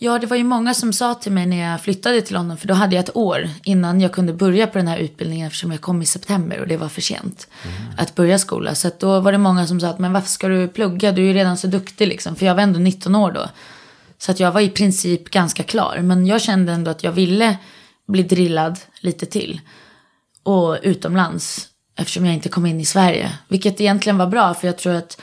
[0.00, 2.68] Ja, det var ju många som sa till mig när jag flyttade till London, för
[2.68, 5.80] då hade jag ett år innan jag kunde börja på den här utbildningen eftersom jag
[5.80, 7.48] kom i september och det var för sent
[7.96, 8.74] att börja skola.
[8.74, 11.26] Så då var det många som sa att men varför ska du plugga, du är
[11.26, 13.48] ju redan så duktig liksom, för jag var ändå 19 år då.
[14.18, 17.58] Så att jag var i princip ganska klar, men jag kände ändå att jag ville
[18.08, 19.60] bli drillad lite till.
[20.42, 23.32] Och utomlands, eftersom jag inte kom in i Sverige.
[23.48, 25.20] Vilket egentligen var bra, för jag tror att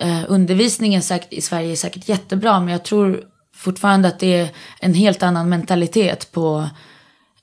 [0.00, 3.31] eh, undervisningen i Sverige är säkert jättebra, men jag tror
[3.62, 6.68] fortfarande att det är en helt annan mentalitet på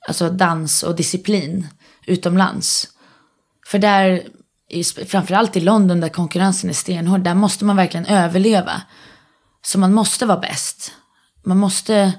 [0.08, 1.66] alltså dans och disciplin
[2.06, 2.88] utomlands.
[3.66, 4.22] För där,
[5.06, 8.82] framförallt i London där konkurrensen är stenhård, där måste man verkligen överleva.
[9.62, 10.92] Så man måste vara bäst.
[11.44, 12.12] Man måste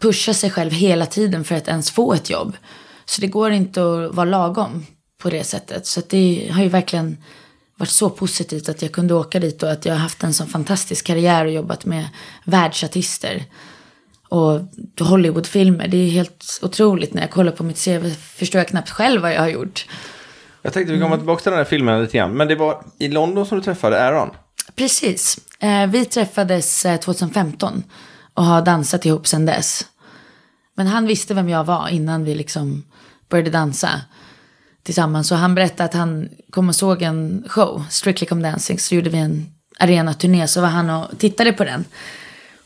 [0.00, 2.56] pusha sig själv hela tiden för att ens få ett jobb.
[3.04, 4.86] Så det går inte att vara lagom
[5.18, 5.86] på det sättet.
[5.86, 7.16] Så det har ju verkligen
[7.82, 10.46] varit så positivt att jag kunde åka dit och att jag har haft en sån
[10.46, 12.08] fantastisk karriär och jobbat med
[12.44, 13.44] världsartister.
[14.28, 14.60] Och
[15.00, 17.14] Hollywoodfilmer, det är helt otroligt.
[17.14, 19.86] När jag kollar på mitt CV förstår jag knappt själv vad jag har gjort.
[20.62, 22.32] jag tänkte vi kommer tillbaka till den här filmen lite grann.
[22.32, 24.30] Men det var i London som du träffade Aaron.
[24.74, 25.38] Precis.
[25.60, 27.82] Eh, vi träffades eh, 2015
[28.34, 29.86] och har dansat ihop sedan dess.
[30.74, 32.84] Men han visste vem jag var innan vi liksom
[33.28, 34.00] började dansa
[34.82, 35.28] tillsammans.
[35.28, 39.10] Så han berättade att han kom och såg en show, Strictly Come Dancing, så gjorde
[39.10, 39.46] vi en
[39.78, 41.84] arenaturné, så var han och tittade på den.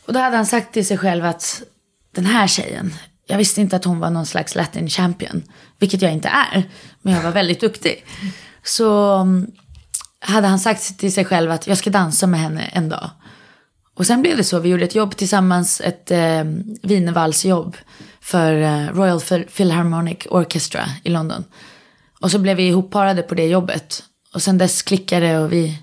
[0.05, 1.61] Och då hade han sagt till sig själv att
[2.11, 2.93] den här tjejen,
[3.27, 5.43] jag visste inte att hon var någon slags latin champion,
[5.79, 6.63] vilket jag inte är,
[7.01, 8.05] men jag var väldigt duktig.
[8.63, 9.51] Så mm,
[10.19, 13.09] hade han sagt till sig själv att jag ska dansa med henne en dag.
[13.95, 16.43] Och sen blev det så, vi gjorde ett jobb tillsammans, ett eh,
[16.81, 17.77] wienervalsjobb
[18.21, 19.21] för eh, Royal
[19.55, 21.43] Philharmonic Orchestra i London.
[22.19, 24.03] Och så blev vi ihopparade på det jobbet.
[24.33, 25.79] Och sen dess klickade och vi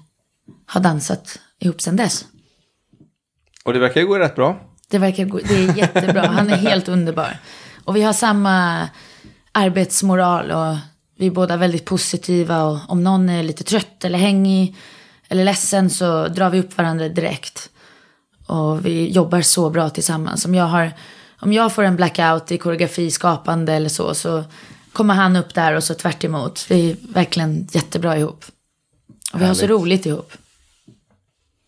[0.66, 2.24] har dansat ihop sen dess.
[3.64, 4.60] Och det verkar ju gå rätt bra.
[4.88, 6.26] Det verkar gå, det är jättebra.
[6.26, 7.38] Han är helt underbar.
[7.84, 8.88] Och vi har samma
[9.52, 10.76] arbetsmoral och
[11.16, 12.62] vi är båda väldigt positiva.
[12.62, 14.76] Och om någon är lite trött eller hängig
[15.28, 17.70] eller ledsen så drar vi upp varandra direkt.
[18.46, 20.44] Och vi jobbar så bra tillsammans.
[20.44, 20.92] Om jag, har,
[21.40, 24.44] om jag får en blackout i koreografi, skapande eller så, så
[24.94, 26.66] kommer han upp där och så tvärt emot.
[26.68, 28.44] Vi är verkligen jättebra ihop.
[29.32, 29.70] Och vi har så Härligt.
[29.80, 30.32] roligt ihop.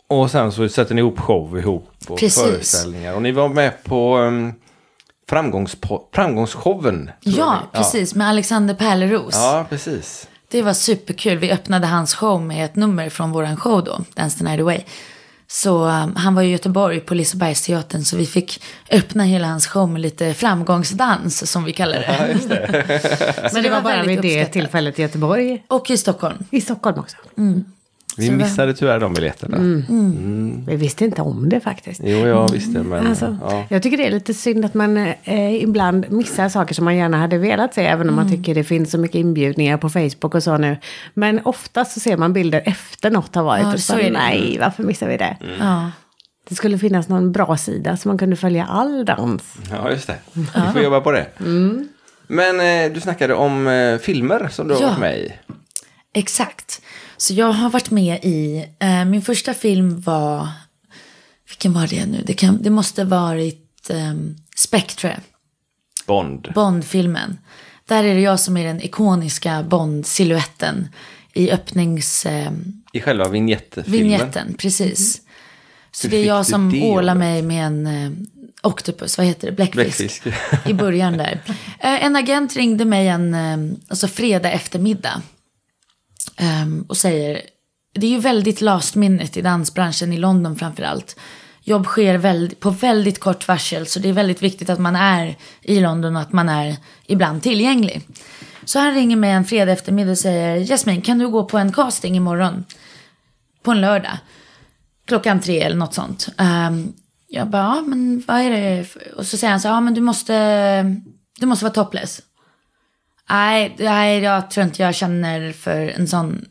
[0.08, 2.42] Och sen så sätter ni ihop show ihop och Precis.
[2.42, 3.14] föreställningar.
[3.14, 4.52] Och ni var med på um,
[6.12, 7.10] framgångsshowen.
[7.20, 7.82] Ja, jag.
[7.82, 8.14] precis.
[8.14, 9.34] Med Alexander Pärleros.
[9.34, 10.28] Ja, precis.
[10.48, 11.38] Det var superkul.
[11.38, 14.80] Vi öppnade hans show med ett nummer från våran show då, Dance the Night Away.
[15.48, 19.88] Så um, han var i Göteborg på Lisebergsteatern så vi fick öppna hela hans show
[19.88, 22.16] med lite framgångsdans som vi kallar det.
[22.18, 22.84] Ja, just det.
[23.52, 25.62] Men det var bara väldigt vid det tillfället i Göteborg.
[25.68, 26.36] Och i Stockholm.
[26.50, 27.16] I Stockholm också.
[28.18, 29.56] Vi missade tyvärr de biljetterna.
[29.56, 30.64] Mm.
[30.66, 32.00] Vi visste inte om det faktiskt.
[32.04, 33.64] Jo, jag visste, men Alltså, ja.
[33.68, 37.16] Jag tycker det är lite synd att man eh, ibland missar saker som man gärna
[37.18, 37.86] hade velat se.
[37.86, 38.36] Även om man Mm.
[38.38, 40.76] tycker det finns så mycket inbjudningar på Facebook och så nu.
[41.14, 43.62] Men oftast så ser man bilder efter något har varit.
[43.62, 44.10] Ja, och så det.
[44.10, 45.36] nej, varför missar vi det?
[45.58, 45.90] Ja.
[46.48, 49.42] Det skulle finnas någon bra sida så man kunde följa all dans.
[49.70, 50.16] ja, just det.
[50.32, 51.26] Vi får jobba på det.
[52.28, 54.88] Men eh, du snackade om eh, filmer som du har Ja.
[54.88, 55.32] varit med i.
[56.14, 56.82] Exakt.
[57.16, 60.48] Så jag har varit med i, eh, min första film var,
[61.48, 62.22] vilken var det nu?
[62.26, 64.14] Det, kan, det måste varit eh,
[64.56, 65.20] Spectre.
[66.06, 66.48] Bond.
[66.54, 67.38] Bond-filmen.
[67.86, 70.88] Där är det jag som är den ikoniska Bond-siluetten
[71.32, 72.82] i öppningsvinjetten.
[72.92, 74.54] I själva vignettfilmen.
[74.58, 75.22] precis.
[75.92, 78.10] Så Hur det är jag som det ålar mig med en eh,
[78.62, 80.22] octopus, vad heter det, bläckfisk.
[80.22, 80.66] Bläckfisk.
[80.66, 81.40] I början där.
[81.78, 85.22] Eh, en agent ringde mig en eh, alltså fredag eftermiddag.
[86.40, 87.42] Um, och säger,
[87.94, 91.16] det är ju väldigt last minute i dansbranschen i London framförallt.
[91.62, 95.36] Jobb sker väldigt, på väldigt kort varsel så det är väldigt viktigt att man är
[95.62, 98.02] i London och att man är ibland tillgänglig.
[98.64, 101.72] Så han ringer mig en fredag eftermiddag och säger Jasmin kan du gå på en
[101.72, 102.64] casting imorgon?
[103.62, 104.18] På en lördag.
[105.06, 106.28] Klockan tre eller något sånt.
[106.38, 106.92] Um,
[107.28, 108.86] jag bara, ja men vad är det?
[109.16, 110.82] Och så säger han så ja men du måste,
[111.38, 112.22] du måste vara topless.
[113.30, 116.44] Nej, nej, jag tror inte jag känner för en sån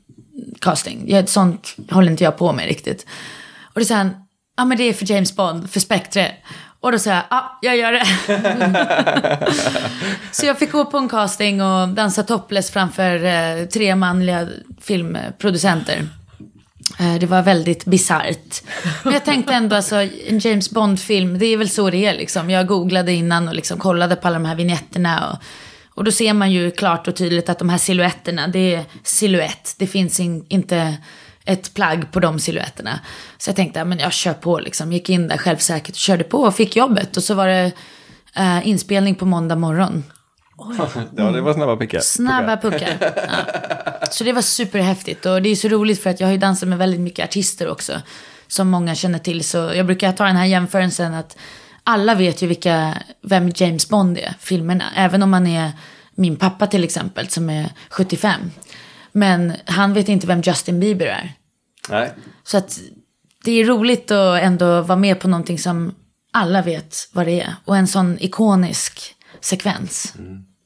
[0.61, 1.03] casting.
[1.07, 3.05] Jag, sånt håller inte jag på med riktigt.
[3.73, 4.15] Och då sa han,
[4.57, 6.31] ja men det är för James Bond, för Spectre.
[6.79, 8.05] Och då sa jag, ja, jag gör det.
[10.31, 14.47] Så jag fick gå på en casting och dansa topless framför eh, tre manliga
[14.81, 16.07] filmproducenter.
[16.99, 18.63] Eh, Det var väldigt bisarrt.
[19.03, 19.95] Men jag tänkte ändå, alltså,
[20.27, 22.49] en James Bond-film, det är väl så det är liksom.
[22.49, 25.29] Jag googlade innan och liksom kollade på alla de här vignetterna.
[25.31, 25.37] Och,
[25.95, 29.75] och då ser man ju klart och tydligt att de här silhuetterna, det är silhuett.
[29.77, 30.97] Det finns in, inte
[31.45, 32.99] ett plagg på de silhuetterna.
[33.37, 34.91] Så jag tänkte, men jag kör på liksom.
[34.91, 37.17] Gick in där självsäkert och körde på och fick jobbet.
[37.17, 37.71] Och så var det
[38.35, 40.03] eh, inspelning på måndag morgon.
[41.17, 41.99] Ja, det var snabba pickar.
[41.99, 42.97] Snabba puckar.
[43.15, 44.07] Ja.
[44.11, 45.25] Så det var superhäftigt.
[45.25, 47.69] Och det är så roligt för att jag har ju dansat med väldigt mycket artister
[47.69, 48.01] också.
[48.47, 49.43] Som många känner till.
[49.43, 51.37] Så jag brukar ta den här jämförelsen att
[51.85, 54.85] alla vet ju vilka, vem James Bond är, filmerna.
[54.95, 55.71] Även om man är
[56.15, 58.51] min pappa till exempel som är 75.
[59.11, 61.33] Men han vet inte vem Justin Bieber är.
[61.89, 62.11] Nej.
[62.43, 62.79] Så att
[63.43, 65.95] det är roligt att ändå vara med på någonting som
[66.33, 67.55] alla vet vad det är.
[67.65, 70.13] Och en sån ikonisk sekvens.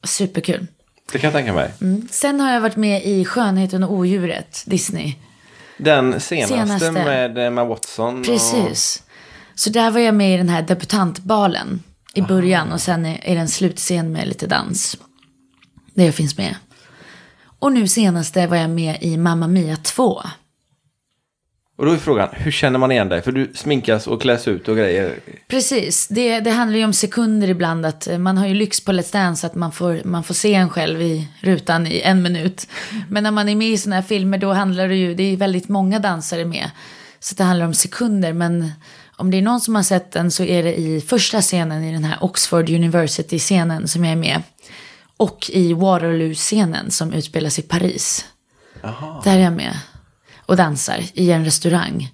[0.04, 0.66] Superkul.
[1.12, 1.72] Det kan jag tänka mig.
[2.10, 5.14] Sen har jag varit med i Skönheten och odjuret, Disney.
[5.76, 6.92] Den senaste, Senaste.
[6.92, 8.22] med Emma Watson.
[8.22, 9.02] Precis.
[9.60, 11.82] Så där var jag med i den här debutantbalen
[12.14, 14.96] i början och sen är det en slutscen med lite dans.
[15.94, 16.56] Där jag finns med.
[17.58, 20.22] Och nu senaste var jag med i Mamma Mia 2.
[21.76, 23.22] Och då är frågan, hur känner man igen dig?
[23.22, 25.20] För du sminkas och kläs ut och grejer.
[25.48, 27.86] Precis, det, det handlar ju om sekunder ibland.
[27.86, 30.54] Att eh, man har ju lyx på Let's Dance att man får, man får se
[30.54, 32.66] en själv i rutan i en minut.
[33.08, 35.36] Men när man är med i sådana här filmer då handlar det ju, det är
[35.36, 36.70] väldigt många dansare med.
[37.20, 38.32] Så det handlar om sekunder.
[38.32, 38.72] Men
[39.16, 41.92] om det är någon som har sett den så är det i första scenen i
[41.92, 44.42] den här Oxford University-scenen som jag är med.
[45.16, 48.24] Och i Waterloo-scenen som utspelas i Paris.
[49.24, 49.76] Där är jag med
[50.46, 52.08] och dansar i en restaurang.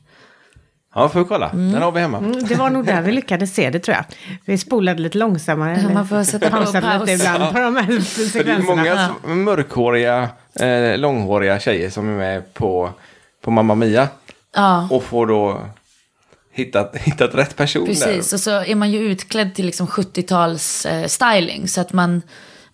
[0.94, 1.48] Ja, får vi kolla.
[1.52, 2.18] Den har vi hemma.
[2.18, 4.04] Mm, Det var nog där vi lyckades se det tror jag.
[4.44, 5.80] Vi spolade lite långsammare.
[5.82, 6.74] Ja, man får sätta på paus.
[7.06, 9.10] lite ibland på de här För det är sekvenserna.
[9.24, 10.28] många mörkhåriga,
[10.60, 12.90] eh, långhåriga tjejer som är med på,
[13.44, 14.08] på Mamma Mia.
[14.56, 14.88] Ja.
[14.90, 15.60] Och får då
[16.52, 18.36] hittat, hittat rätt person Precis, där.
[18.36, 21.68] och så är man ju utklädd till liksom 70-tals eh, styling.
[21.68, 22.22] Så att man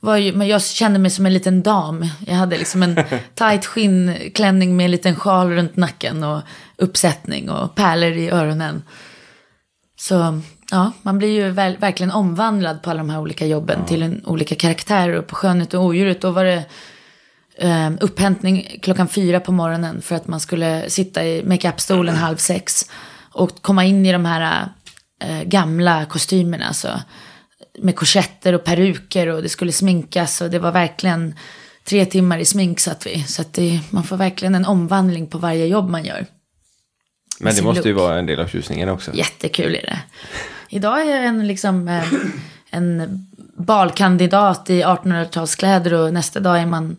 [0.01, 2.07] var ju, men jag kände mig som en liten dam.
[2.27, 2.97] Jag hade liksom en
[3.35, 6.41] tight skinnklänning med en liten sjal runt nacken och
[6.77, 8.83] uppsättning och pärlor i öronen.
[9.97, 10.41] Så
[10.71, 14.27] ja, man blir ju väl, verkligen omvandlad på alla de här olika jobben till en,
[14.27, 15.19] olika karaktärer.
[15.19, 16.65] Och på Skönhet och odjuret då var det
[17.59, 22.91] eh, upphämtning klockan fyra på morgonen för att man skulle sitta i makeupstolen halv sex
[23.33, 24.69] och komma in i de här
[25.25, 26.73] eh, gamla kostymerna.
[26.73, 26.89] Så,
[27.79, 31.35] med korsetter och peruker och det skulle sminkas och det var verkligen
[31.85, 33.23] tre timmar i smink satt vi.
[33.23, 36.27] Så att det, man får verkligen en omvandling på varje jobb man gör.
[37.41, 38.03] Men det måste ju look.
[38.03, 39.15] vara en del av tjusningen också.
[39.15, 39.99] Jättekul är det.
[40.69, 42.13] Idag är jag en, liksom, eh,
[42.71, 46.97] en balkandidat i 1800-talskläder och nästa dag är man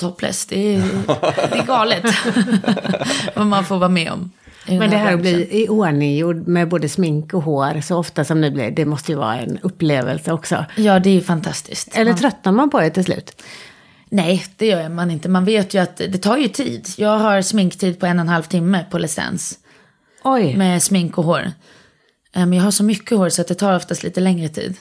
[0.00, 0.46] topless.
[0.46, 0.78] Det är,
[1.50, 2.04] det är galet
[3.36, 4.30] vad man får vara med om.
[4.66, 8.24] Men det här att bli i ordning gjord med både smink och hår så ofta
[8.24, 10.64] som ni blir, det måste ju vara en upplevelse också.
[10.76, 11.96] Ja, det är ju fantastiskt.
[11.96, 13.42] Eller tröttnar man på det till slut?
[14.08, 15.28] Nej, det gör man inte.
[15.28, 16.88] Man vet ju att det tar ju tid.
[16.96, 19.56] Jag har sminktid på en och en halv timme på Dance.
[20.24, 21.42] Oj, Med smink och hår.
[22.32, 24.76] Eh, Men jag har så mycket hår så att det tar oftast lite längre tid.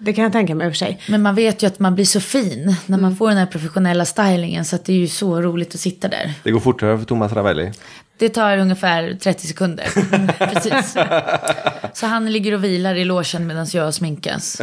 [0.00, 1.00] Det kan jag tänka mig i och för sig.
[1.08, 4.04] Men man vet ju att man blir så fin när man får den här professionella
[4.04, 4.64] stylingen.
[4.64, 6.32] Så att det är ju så roligt att sitta där.
[6.42, 7.72] Det går fortare för Thomas Ravelli.
[8.18, 9.84] Det tar ungefär 30 sekunder.
[10.52, 10.96] Precis.
[11.94, 14.60] Så han ligger och vilar i logen medan jag sminkas.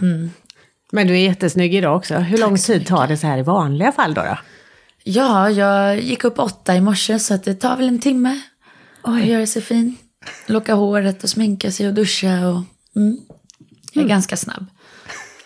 [0.92, 2.14] Men du är jättesnygg idag också.
[2.14, 4.22] Hur lång tid tar det så här i vanliga fall då?
[4.22, 4.38] då?
[5.04, 8.40] Ja, jag gick upp åtta i morse så att det tar väl en timme.
[9.02, 9.96] Att göra sig fin.
[10.46, 12.48] Locka håret och sminka sig och duscha.
[12.48, 12.62] Och,
[12.96, 13.18] mm.
[13.98, 14.66] Jag är ganska snabb.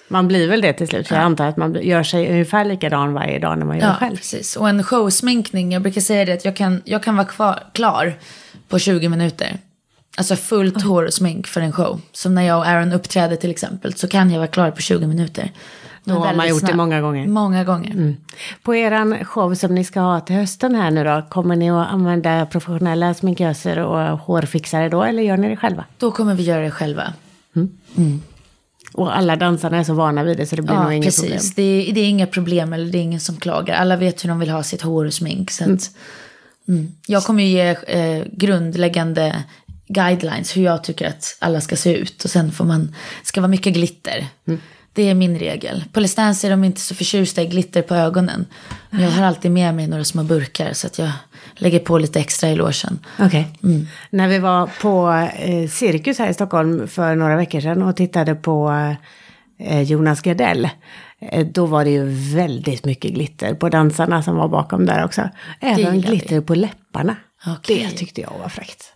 [0.08, 1.08] Man blir väl det till slut.
[1.08, 3.90] För jag antar att man gör sig ungefär likadan varje dag när man gör Ja,
[3.90, 4.16] det själv.
[4.16, 4.56] precis.
[4.56, 8.14] Och en showsminkning, jag brukar säga det att jag kan, jag kan vara kvar, klar
[8.68, 9.58] på 20 minuter.
[10.16, 12.00] Alltså fullt hår och smink för en show.
[12.12, 15.06] Som när jag och Aaron uppträder till exempel, så kan jag vara klar på 20
[15.06, 15.50] minuter.
[16.04, 16.76] Då har man gjort det snabb.
[16.76, 17.26] många gånger.
[17.26, 17.90] Många gånger.
[17.90, 18.16] Mm.
[18.62, 21.88] På er show som ni ska ha till hösten här nu då, kommer ni att
[21.88, 25.84] använda professionella sminköser och hårfixare då, eller gör ni det själva?
[25.98, 27.12] Då kommer vi göra det själva.
[28.94, 31.22] Och alla dansarna är så vana vid det så det blir Ja, nog inget precis.
[31.22, 31.40] problem.
[31.56, 33.74] Det är, det är inga problem eller det är ingen som klagar.
[33.74, 35.50] Alla vet hur de vill ha sitt hår och smink.
[35.50, 35.90] Så att,
[36.68, 36.92] mm.
[37.06, 39.44] Jag kommer ju ge eh, grundläggande
[39.88, 42.24] guidelines hur jag tycker att alla ska se ut.
[42.24, 44.26] Och sen får man, ska vara mycket glitter.
[44.94, 45.84] Det är min regel.
[45.92, 48.46] På Let's Dance är de inte så förtjusta i glitter på ögonen.
[48.90, 51.10] Men jag har alltid med mig några små burkar så att jag
[51.54, 52.98] lägger på lite extra i logen.
[53.18, 53.48] Okej.
[54.10, 58.34] När vi var på eh, Cirkus här i Stockholm för några veckor sedan och tittade
[58.34, 58.86] på
[59.58, 60.68] eh, Jonas Gardell.
[61.20, 65.28] Eh, då var det ju väldigt mycket glitter på dansarna som var bakom där också.
[65.60, 67.16] Även glitter på läpparna.
[67.46, 67.88] Okej.
[67.90, 68.91] Det tyckte jag var fräckt.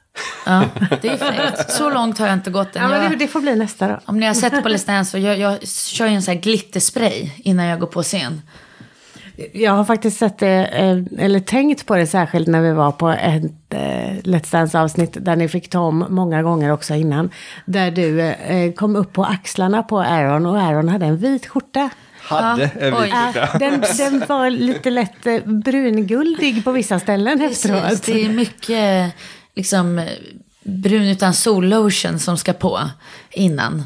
[0.46, 0.64] Ja,
[1.02, 1.70] det är fräckt.
[1.70, 2.82] Så långt har jag inte gått än.
[2.82, 3.98] Ja, men det, det får bli nästa då.
[4.04, 6.40] Om ni har sett på Let's Dance så jag, jag kör ju en sån här
[6.40, 8.42] glitterspray innan jag går på scen.
[9.52, 13.08] Jag har faktiskt sett det, eh, eller tänkt på det särskilt när vi var på
[13.08, 13.80] ett eh,
[14.22, 17.30] Let's Dance-avsnitt där ni fick ta om många gånger också innan.
[17.64, 21.90] Där du eh, kom upp på axlarna på Aaron och Aaron hade en vit skjorta.
[22.20, 23.02] Hade en oj.
[23.02, 23.48] vit skjorta.
[23.52, 28.02] Ja, den, den var lite lätt brunguldig på vissa ställen Precis, efteråt.
[28.06, 29.14] det är mycket
[29.56, 30.06] liksom,
[30.64, 32.80] brun utan sollotion som ska på
[33.30, 33.84] innan.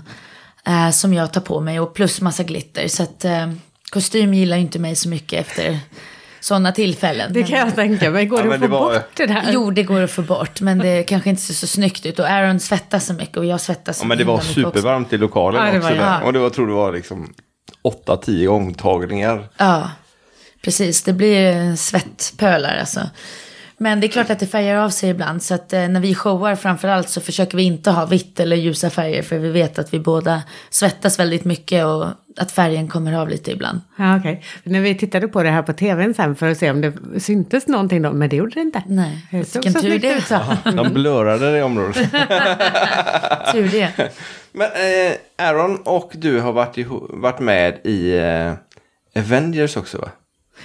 [0.67, 2.89] Eh, som jag tar på mig och plus massa glitter.
[2.89, 3.53] Så att eh,
[3.91, 5.79] kostym gillar inte mig så mycket efter
[6.41, 7.33] sådana tillfällen.
[7.33, 8.27] Det kan jag tänka mig.
[8.27, 9.51] Går Ja, det men att få det var- bort det där?
[9.53, 12.19] Jo, det går att få bort, men det kanske inte ser så snyggt ut.
[12.19, 14.61] Och Aaron svettas så mycket och jag svettas så Ja, men det var mycket också.
[14.61, 16.03] supervarmt i lokalen Ja, det var också.
[16.03, 16.23] Ja.
[16.23, 17.35] Och det var, tror det var liksom
[18.07, 19.49] 8-10 omtagningar.
[19.57, 19.91] Ja,
[20.63, 21.03] precis.
[21.03, 23.01] Det blir svettpölar alltså.
[23.83, 25.43] Men det är klart att det färgar av sig ibland.
[25.43, 28.91] Så att eh, när vi showar framförallt så försöker vi inte ha vitt eller ljusa
[28.91, 29.23] färger.
[29.23, 33.51] För vi vet att vi båda svettas väldigt mycket och att färgen kommer av lite
[33.51, 33.81] ibland.
[33.97, 34.45] Ja, okej.
[34.63, 37.67] När vi tittade på det här på tvn sen för att se om det syntes
[37.67, 38.83] någonting då, men det gjorde det inte.
[38.87, 40.17] Nej, vilken så tur det.
[40.17, 40.39] ut så.
[40.65, 41.97] De blurrade det området.
[43.53, 44.13] Tur det.
[44.53, 48.53] Men eh, Aaron och du har varit, varit med i eh,
[49.23, 50.11] Avengers också va?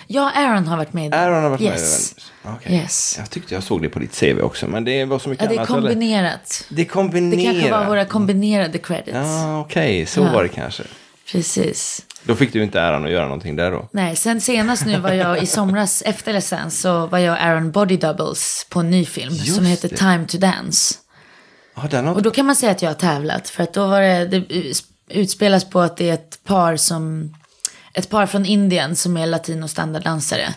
[0.08, 1.06] Ja, Aaron har varit med.
[1.06, 1.18] i det.
[1.18, 2.14] Aaron har varit med i yes.
[2.44, 2.62] Avengers.
[2.62, 2.76] Okej.
[2.76, 3.16] Yes.
[3.18, 5.50] Jag tyckte jag såg det på ditt CV också, men det var så mycket Ja,
[5.50, 5.70] det är annat.
[5.70, 5.82] eller?
[5.82, 6.66] kombinerat.
[6.70, 7.38] Det är kombinerat.
[7.40, 9.12] Det kanske var våra kombinerade credits.
[9.18, 10.32] Ja, okej, så Ja.
[10.34, 10.84] var det kanske.
[11.32, 12.06] Precis.
[12.24, 13.90] Då fick du inte äran att göra någonting där då.
[13.92, 17.72] Nej, sen senast nu var jag i somras efter Dance så var jag och Aaron
[17.72, 19.96] body doubles på en ny film Just som heter det.
[19.98, 20.96] Time to Dance.
[21.90, 22.14] Den har...
[22.16, 24.44] Och då kan man säga att jag har tävlat för att då var det, det
[25.10, 27.34] utspelas på att det är ett par som,
[27.96, 30.54] ett par från Indien som är latino standarddansare.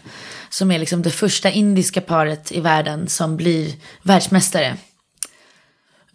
[0.50, 3.72] Som är liksom det första indiska paret i världen som blir
[4.02, 4.76] världsmästare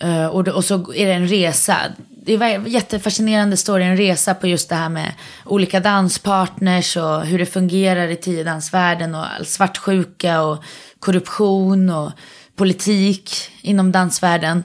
[0.03, 1.77] Uh, och, och så är det en resa.
[2.25, 5.13] Det är en jättefascinerande story, en resa på just det här med
[5.45, 10.63] olika danspartners och hur det fungerar i tiodansvärlden och all svartsjuka och
[10.99, 12.11] korruption och
[12.55, 14.63] politik inom dansvärlden.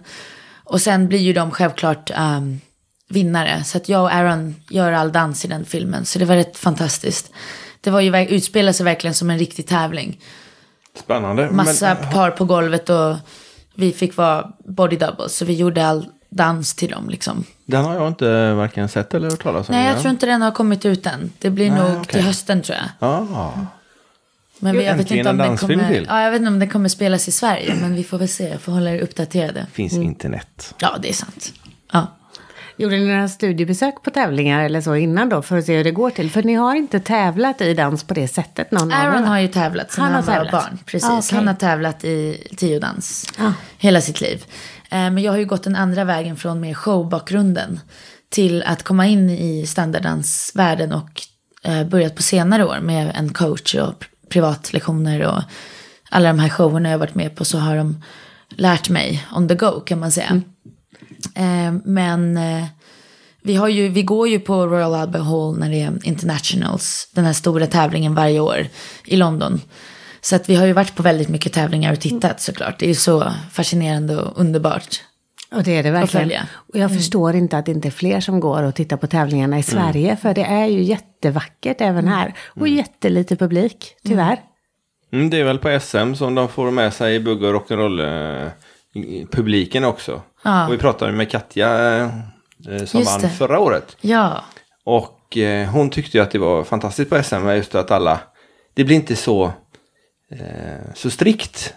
[0.65, 2.61] Och sen blir ju de självklart um,
[3.09, 3.65] vinnare.
[3.65, 6.05] Så att jag och Aaron gör all dans i den filmen.
[6.05, 7.33] Så det var rätt fantastiskt.
[7.81, 10.21] Det var ju, utspelade sig verkligen som en riktig tävling.
[10.95, 11.51] Spännande.
[11.51, 12.13] Massa men...
[12.13, 13.17] par på golvet och
[13.75, 15.37] vi fick vara body doubles.
[15.37, 17.45] Så vi gjorde all dans till dem liksom.
[17.65, 19.75] Den har jag inte varken sett eller hört talas om.
[19.75, 21.33] Nej, jag tror inte den har kommit ut än.
[21.39, 22.05] Det blir Nej, nog okay.
[22.05, 23.09] till hösten tror jag.
[23.09, 23.53] Ah.
[24.59, 26.07] Men vi, jag vet inte om den kommer, till.
[26.09, 28.49] ja, jag vet inte om den kommer spelas i Sverige, men vi får väl se.
[28.49, 29.67] Jag får hålla er uppdaterade.
[29.73, 30.05] Finns mm.
[30.05, 30.75] internet.
[30.79, 31.53] Ja, det är sant.
[31.93, 32.07] Ja.
[32.79, 35.91] Gjorde ni några studiebesök på tävlingar eller så innan då för att se hur det
[35.91, 36.31] går till?
[36.31, 39.93] För ni har inte tävlat i dans på det sättet någon Aaron har ju tävlat
[39.93, 40.79] sedan han, han var barn.
[40.87, 41.37] Precis, ah, okay.
[41.37, 43.53] han har tävlat i tiodans ah.
[43.79, 44.45] hela sitt liv.
[44.91, 47.81] Eh, men jag har ju gått den andra vägen från mer showbakgrunden
[48.29, 51.23] till att komma in i standarddansvärlden och
[51.63, 55.43] eh, börjat på senare år med en coach och privatlektioner och
[56.11, 58.03] alla de här showerna jag varit med på så har de
[58.49, 60.27] lärt mig on the go kan man säga.
[60.27, 60.43] Mm.
[61.39, 62.65] Eh, men eh,
[63.43, 67.25] vi, har ju, vi går ju på Royal Albert Hall när det är internationals, den
[67.25, 68.67] här stora tävlingen varje år
[69.05, 69.61] i London.
[70.21, 72.79] Så att vi har ju varit på väldigt mycket tävlingar och tittat såklart.
[72.79, 75.01] Det är ju så fascinerande och underbart.
[75.51, 76.43] Och det är det verkligen.
[76.53, 76.97] Och jag mm.
[76.97, 79.83] förstår inte att det inte är fler som går och tittar på tävlingarna i mm.
[79.85, 80.07] Sverige.
[80.07, 80.17] Mm.
[80.17, 82.13] För det är ju jättevackert även mm.
[82.13, 82.35] här.
[82.47, 82.77] Och mm.
[82.77, 84.41] jättelite publik, tyvärr.
[85.13, 88.51] Mm, det är väl på SM som de får med sig bugg och rock'n'roll eh,
[89.31, 90.23] publiken också.
[90.43, 90.67] Ja.
[90.67, 93.29] Och vi pratade med Katja eh, som just vann det.
[93.29, 93.97] förra året.
[94.01, 94.45] Ja.
[94.85, 98.21] Och eh, hon tyckte ju att det var fantastiskt på SM, just att alla,
[98.75, 99.45] det blir inte så,
[100.31, 101.75] eh, så strikt.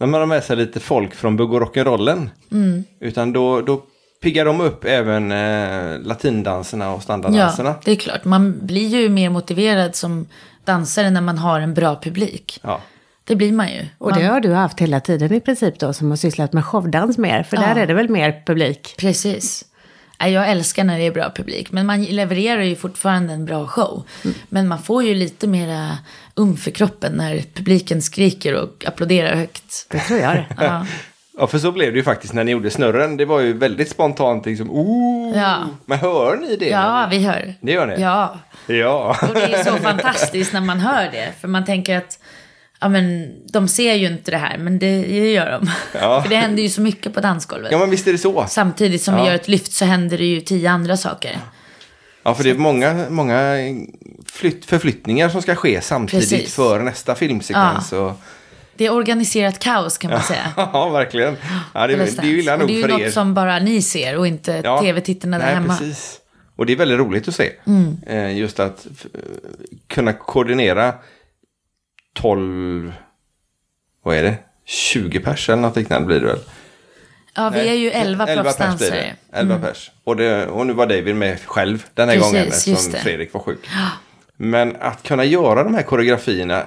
[0.00, 2.28] När man har med sig lite folk från bugg och rock'n'rollen.
[2.52, 2.84] Mm.
[3.00, 3.82] Utan då, då
[4.22, 7.68] piggar de upp även eh, latindanserna och standarddanserna.
[7.68, 8.24] Ja, det är klart.
[8.24, 10.26] Man blir ju mer motiverad som
[10.64, 12.60] dansare när man har en bra publik.
[12.62, 12.80] Ja.
[13.24, 13.86] Det blir man ju.
[13.98, 17.18] Och det har du haft hela tiden i princip då som har sysslat med showdans
[17.18, 17.42] mer.
[17.42, 17.62] För ja.
[17.62, 18.94] där är det väl mer publik?
[18.98, 19.64] Precis.
[20.18, 21.72] Jag älskar när det är bra publik.
[21.72, 24.02] Men man levererar ju fortfarande en bra show.
[24.24, 24.36] Mm.
[24.48, 25.98] Men man får ju lite mera
[26.34, 29.86] um för kroppen när publiken skriker och applåderar högt.
[29.90, 30.46] Det tror jag det.
[30.64, 30.86] ja.
[31.38, 33.16] ja, för så blev det ju faktiskt när ni gjorde snurren.
[33.16, 34.70] Det var ju väldigt spontant liksom.
[34.70, 35.36] Oh!
[35.38, 35.58] Ja.
[35.84, 36.68] Men hör ni det?
[36.68, 37.54] Ja, vi hör.
[37.60, 38.02] Det gör ni?
[38.02, 38.38] Ja.
[38.66, 39.16] Ja.
[39.22, 41.32] Och det är så fantastiskt när man hör det.
[41.40, 42.18] För man tänker att
[42.84, 45.00] ja men de ser ju inte det här, men det,
[45.32, 45.70] gör de.
[46.00, 46.22] Ja.
[46.22, 47.72] för det händer ju så mycket på dansgolvet.
[47.72, 48.46] Ja, men visst är det så.
[48.48, 49.22] Samtidigt som ja.
[49.22, 51.38] vi gör ett lyft så händer det ju tio andra saker.
[52.22, 53.56] Ja, för det är många, många
[54.26, 56.54] flytt, förflyttningar som ska ske samtidigt Precis.
[56.54, 57.92] för nästa filmsekvens.
[57.92, 57.98] Ja.
[57.98, 58.20] Och...
[58.76, 60.52] Det är organiserat kaos kan man säga.
[60.56, 61.36] ja, verkligen.
[61.74, 62.88] Ja, det, det är ju illa nog för er.
[62.88, 64.80] Det är ju något som bara ni ser och inte ja.
[64.80, 65.76] tv-tittarna där Nej, hemma.
[65.76, 66.20] Precis.
[66.56, 67.52] Och det är väldigt roligt att se.
[67.66, 67.98] Mm.
[68.06, 68.86] Eh, just att
[69.86, 70.94] kunna koordinera
[72.14, 72.92] 12,
[74.02, 74.38] vad är det?
[74.64, 76.38] 20 pers eller något liknande blir det väl?
[77.34, 79.14] Ja, vi är ju 11 proffsdansare.
[79.32, 79.66] 11 mm.
[79.68, 79.90] pers.
[80.04, 83.40] Och, det, och nu var David med själv den här Precis, gången eftersom Fredrik var
[83.40, 83.68] sjuk.
[84.36, 86.66] Men att kunna göra de här koreografierna,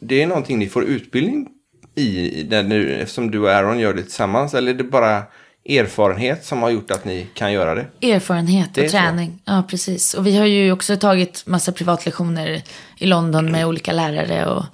[0.00, 1.48] det är någonting ni får utbildning
[1.94, 4.54] i, där nu, eftersom du och Aaron gör det tillsammans?
[4.54, 5.22] Eller är det bara
[5.68, 8.12] erfarenhet som har gjort att ni kan göra det?
[8.12, 9.52] Erfarenhet och träning, så.
[9.52, 10.14] ja precis.
[10.14, 12.62] Och vi har ju också tagit massa privatlektioner
[12.96, 14.64] i London med olika lärare och,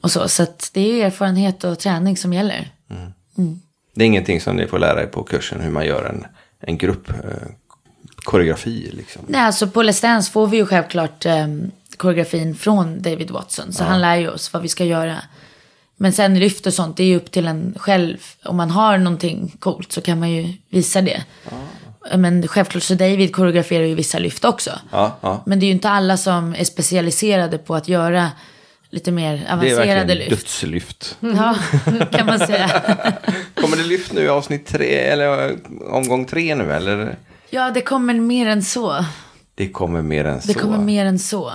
[0.00, 0.28] och så.
[0.28, 2.70] Så det är erfarenhet och träning som gäller.
[2.90, 3.12] Mm.
[3.38, 3.60] Mm.
[3.94, 6.26] Det är ingenting som ni får lära er på kursen hur man gör en,
[6.60, 7.14] en grupp eh,
[8.16, 9.22] koreografi liksom?
[9.26, 11.46] Nej, alltså på Let's Dance får vi ju självklart eh,
[11.96, 13.72] koreografin från David Watson.
[13.72, 13.86] Så ja.
[13.88, 15.16] han lär ju oss vad vi ska göra.
[15.96, 18.16] Men sen lyft och sånt, det är ju upp till en själv.
[18.44, 21.24] Om man har någonting coolt så kan man ju visa det.
[21.44, 22.16] Ja.
[22.16, 24.70] Men självklart så David koreograferar ju vissa lyft också.
[24.92, 25.42] Ja, ja.
[25.46, 28.30] Men det är ju inte alla som är specialiserade på att göra
[28.90, 30.06] lite mer avancerade lyft.
[30.06, 30.30] Det är lyft.
[30.30, 31.18] dödslyft.
[31.20, 31.56] Ja,
[32.12, 32.68] kan man säga.
[33.54, 35.56] kommer det lyft nu i avsnitt tre, eller
[35.90, 37.16] omgång tre nu eller?
[37.50, 39.04] Ja, det kommer mer än så.
[39.54, 40.48] Det kommer mer än så.
[40.48, 41.52] Det kommer mer än så.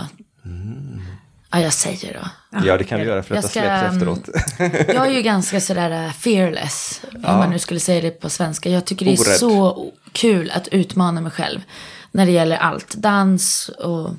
[1.52, 2.60] Ja, jag säger då.
[2.66, 4.30] Ja, det kan du göra för att det släpps mm, efteråt.
[4.88, 7.34] jag är ju ganska sådär uh, fearless, ja.
[7.34, 8.70] om man nu skulle säga det på svenska.
[8.70, 9.38] Jag tycker det är Orädd.
[9.38, 11.60] så kul att utmana mig själv
[12.12, 12.94] när det gäller allt.
[12.94, 14.10] Dans och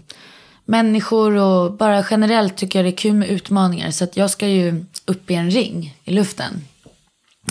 [0.64, 3.90] människor och bara generellt tycker jag det är kul med utmaningar.
[3.90, 6.64] Så att jag ska ju upp i en ring i luften.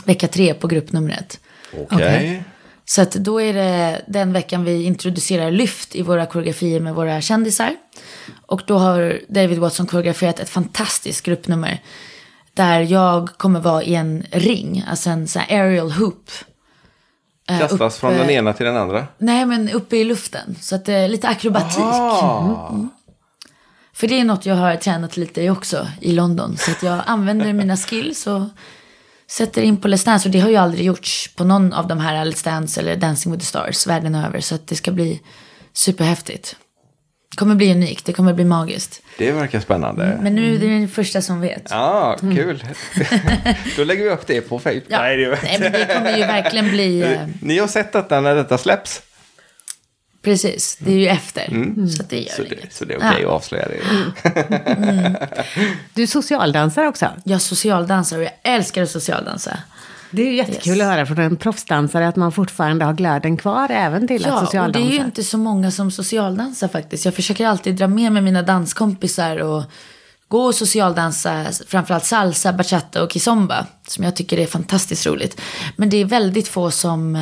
[0.05, 1.39] Vecka tre på gruppnumret.
[1.73, 1.85] Okej.
[1.85, 2.07] Okay.
[2.07, 2.41] Okay.
[2.85, 7.21] Så att då är det den veckan vi introducerar lyft i våra koreografier med våra
[7.21, 7.75] kändisar.
[8.45, 11.81] Och då har David Watson koreograferat ett fantastiskt gruppnummer.
[12.53, 16.31] Där jag kommer vara i en ring, alltså en sån här aerial hoop.
[17.49, 19.07] Eh, Kastas från den ena till den andra?
[19.17, 20.55] Nej, men uppe i luften.
[20.61, 21.83] Så att det är lite akrobatik.
[21.83, 22.87] Ah.
[23.93, 26.57] För det är något jag har tränat lite i också i London.
[26.57, 28.41] Så att jag använder mina skills och
[29.31, 30.27] sätter in på Let's Dance.
[30.27, 33.31] Och det har ju aldrig gjorts på någon av de här Let's Dance eller Dancing
[33.31, 34.39] with the Stars världen över.
[34.39, 35.21] Så att det ska bli
[35.73, 36.55] superhäftigt.
[37.31, 39.01] Det kommer bli unikt, det kommer bli magiskt.
[39.17, 40.17] Det verkar spännande.
[40.21, 41.67] Men nu är det den första som vet.
[41.69, 42.63] Ja, kul.
[43.77, 44.83] Då lägger vi upp det på Facebook.
[44.87, 45.01] Ja.
[45.01, 47.17] Nej, det Nej, men det kommer ju verkligen bli...
[47.41, 49.01] Ni har sett detta när detta släpps?
[50.21, 51.47] Precis, det är ju efter.
[51.95, 52.73] Så att det gör Så det, inget.
[52.73, 53.27] så det är okej Ja.
[53.27, 55.27] att avslöja det.
[55.93, 57.07] Du socialdansar också.
[57.23, 59.57] Jag socialdansar och jag älskar att socialdansa.
[60.11, 60.81] Det är ju jättekul Yes.
[60.81, 64.33] att höra från en proffsdansare att man fortfarande har glöden kvar även till att Ja,
[64.35, 64.87] och det socialdansa.
[64.89, 67.05] är ju inte så många som socialdansar faktiskt.
[67.05, 69.63] Jag försöker alltid dra med mig mina danskompisar och
[70.27, 75.41] gå och socialdansa, framförallt salsa, bachata och kizomba, som jag tycker är fantastiskt roligt.
[75.75, 77.21] Men det är väldigt få som, eh,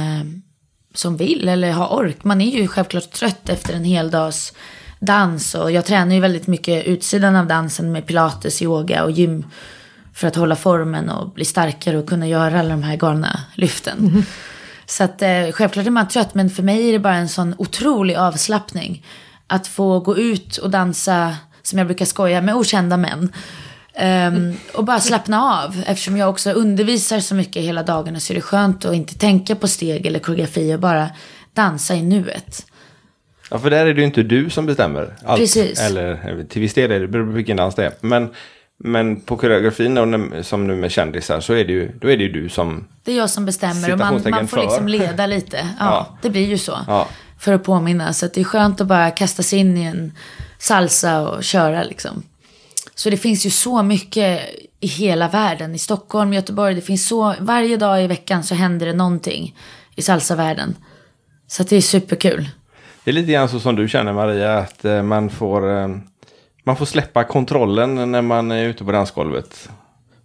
[0.93, 2.23] som vill eller har ork.
[2.23, 4.53] Man är ju självklart trött efter en hel dags
[4.99, 9.45] dans och jag tränar ju väldigt mycket utsidan av dansen med pilates, yoga och gym
[10.13, 14.25] för att hålla formen och bli starkare och kunna göra alla de här galna lyften.
[14.85, 17.55] Så att eh, självklart är man trött, men för mig är det bara en sån
[17.57, 19.05] otrolig avslappning.
[19.47, 23.31] Att få gå ut och dansa, som jag brukar skoja, med okända män.
[23.99, 25.83] Ehm, och bara slappna av.
[25.85, 29.55] Eftersom jag också undervisar så mycket hela dagarna så är det skönt att inte tänka
[29.55, 31.09] på steg eller koreografi och bara
[31.53, 32.65] dansa i nuet.
[33.51, 35.39] Ja, för där är det ju inte du som bestämmer allt.
[35.39, 35.79] Precis.
[35.81, 37.91] Eller till viss del är det, beror på vilken dans det är.
[38.01, 38.29] Men,
[38.83, 42.23] men på koreografin när- som nu med kändisar så är det ju, då är det
[42.23, 42.87] ju du som...
[43.03, 44.87] Det är jag som bestämmer och man, man får liksom för.
[44.89, 45.57] leda lite.
[45.79, 46.17] Ja, Ja.
[46.21, 46.79] det blir ju så.
[46.87, 47.07] Ja.
[47.39, 48.13] För att påminna.
[48.13, 50.11] Så att det är skönt att bara kasta sig in i en
[50.57, 52.23] salsa och köra liksom.
[52.99, 55.75] Så det finns ju så mycket i hela världen.
[55.75, 56.75] I Stockholm, Göteborg.
[56.75, 59.55] Det finns så, varje dag i veckan så händer det någonting
[59.95, 60.75] i salsavärlden.
[61.47, 62.49] Så det är superkul.
[63.03, 65.87] Det är lite grann så som du känner Maria, att eh, man får, eh,
[66.63, 69.69] man får släppa kontrollen när man är ute på dansgolvet.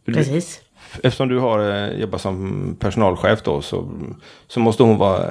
[0.06, 0.60] Precis.
[1.02, 3.88] Eftersom du har eh, jobbat som personalchef då så,
[4.48, 5.30] så måste hon vara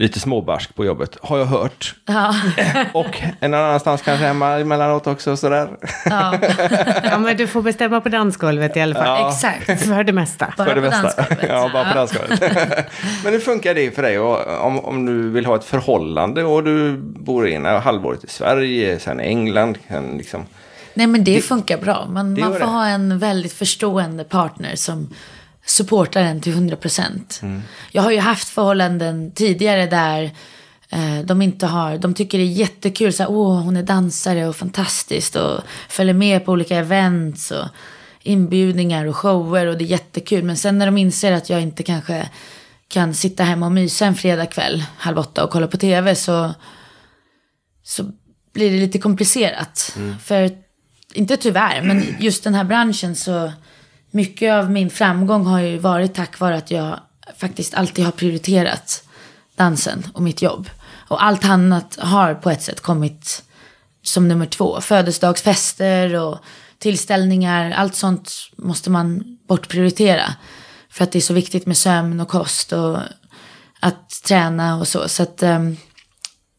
[0.00, 1.94] lite småbarsk på jobbet, har jag hört.
[2.06, 2.34] Ja,
[2.92, 5.70] Och en annanstans kanske hemma emellanåt också sådär.
[6.04, 6.38] ja
[7.02, 9.28] Ja, men du får bestämma på dansgolvet i alla fall.
[9.28, 9.84] exakt.
[9.84, 10.54] För det mesta.
[10.56, 11.38] Bara För det dansgolvet.
[11.48, 12.40] Ja, bara på dansgolvet.
[13.24, 16.64] Men hur funkar det för dig och om, om du vill ha ett förhållande och
[16.64, 20.46] du bor ena halvåret i Sverige, sen i England, kan liksom...
[20.94, 22.06] Nej men det, funkar bra.
[22.10, 22.64] Man, det man får det.
[22.64, 25.08] ha en väldigt förstående partner som
[25.70, 27.42] supportar en till 100%.
[27.42, 27.62] Mm.
[27.92, 30.30] Jag har ju haft förhållanden tidigare där
[30.88, 34.48] eh, de inte har, de tycker det är jättekul, så här, åh hon är dansare
[34.48, 37.68] och fantastiskt och följer med på olika events och
[38.22, 40.44] inbjudningar och shower och det är jättekul.
[40.44, 42.28] Men sen när de inser att jag inte kanske
[42.88, 46.54] kan sitta hemma och mysa en fredagkväll halv åtta och kolla på tv så
[47.82, 48.04] så
[48.52, 49.96] blir det lite komplicerat.
[50.24, 50.50] För,
[51.14, 53.52] inte tyvärr, men just den här branschen så
[54.10, 57.00] mycket av min framgång har ju varit tack vare att jag
[57.36, 59.02] faktiskt alltid har prioriterat
[59.56, 60.70] dansen och mitt jobb.
[61.08, 63.42] Och allt annat har på ett sätt kommit
[64.02, 64.80] som nummer två.
[64.80, 66.38] Födelsedagsfester och
[66.78, 70.34] tillställningar, allt sånt måste man bortprioritera.
[70.90, 72.98] För att det är så viktigt med sömn och kost och
[73.80, 75.08] att träna och så.
[75.08, 75.76] Så att, ehm,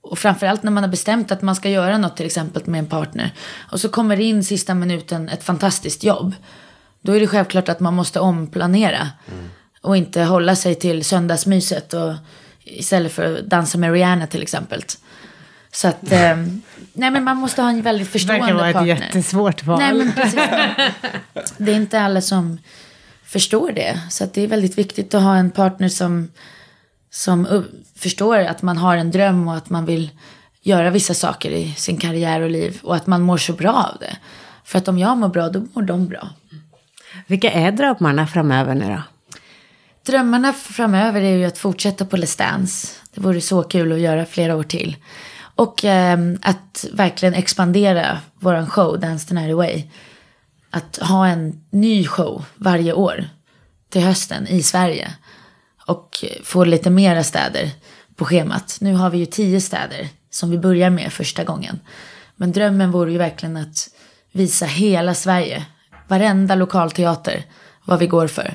[0.01, 2.87] och framförallt när man har bestämt att man ska göra något till exempel med en
[2.87, 3.33] partner.
[3.71, 6.35] Och så kommer det in sista minuten ett fantastiskt jobb.
[7.01, 9.09] Då är det självklart att man måste omplanera.
[9.81, 11.93] Och inte hålla sig till söndagsmyset.
[11.93, 12.13] Och,
[12.63, 14.83] istället för att dansa med Rihanna till exempel.
[15.71, 16.37] Så att, eh,
[16.93, 18.95] nej men man måste ha en väldigt Det förstående verkar vara ett partner.
[18.95, 19.79] jättesvårt val.
[19.79, 20.39] Nej men precis.
[21.57, 22.57] Det är inte alla som
[23.23, 24.01] förstår det.
[24.09, 26.29] Så att det är väldigt viktigt att ha en partner som,
[27.09, 30.09] som förstår att man har en dröm och att man vill
[30.61, 32.79] göra vissa saker i sin karriär och liv.
[32.83, 34.17] Och att man mår så bra av det.
[34.63, 36.29] För att om jag mår bra, då mår de bra.
[37.27, 39.01] Vilka är drömmarna framöver nu då?
[40.05, 42.87] Drömmarna framöver är ju att fortsätta på Let's Dance.
[43.13, 44.95] Det vore så kul att göra flera år till.
[45.55, 49.83] Och eh, att verkligen expandera våran show, Dance the Night Away.
[50.69, 53.25] Att ha en ny show varje år
[53.89, 55.13] till hösten i Sverige.
[55.85, 57.69] Och få lite mera städer
[58.15, 58.77] på schemat.
[58.81, 61.79] Nu har vi ju tio städer som vi börjar med första gången.
[62.35, 63.89] Men drömmen vore ju verkligen att
[64.31, 65.65] visa hela Sverige,
[66.07, 67.43] varenda lokalteater,
[67.85, 68.53] vad vi går för.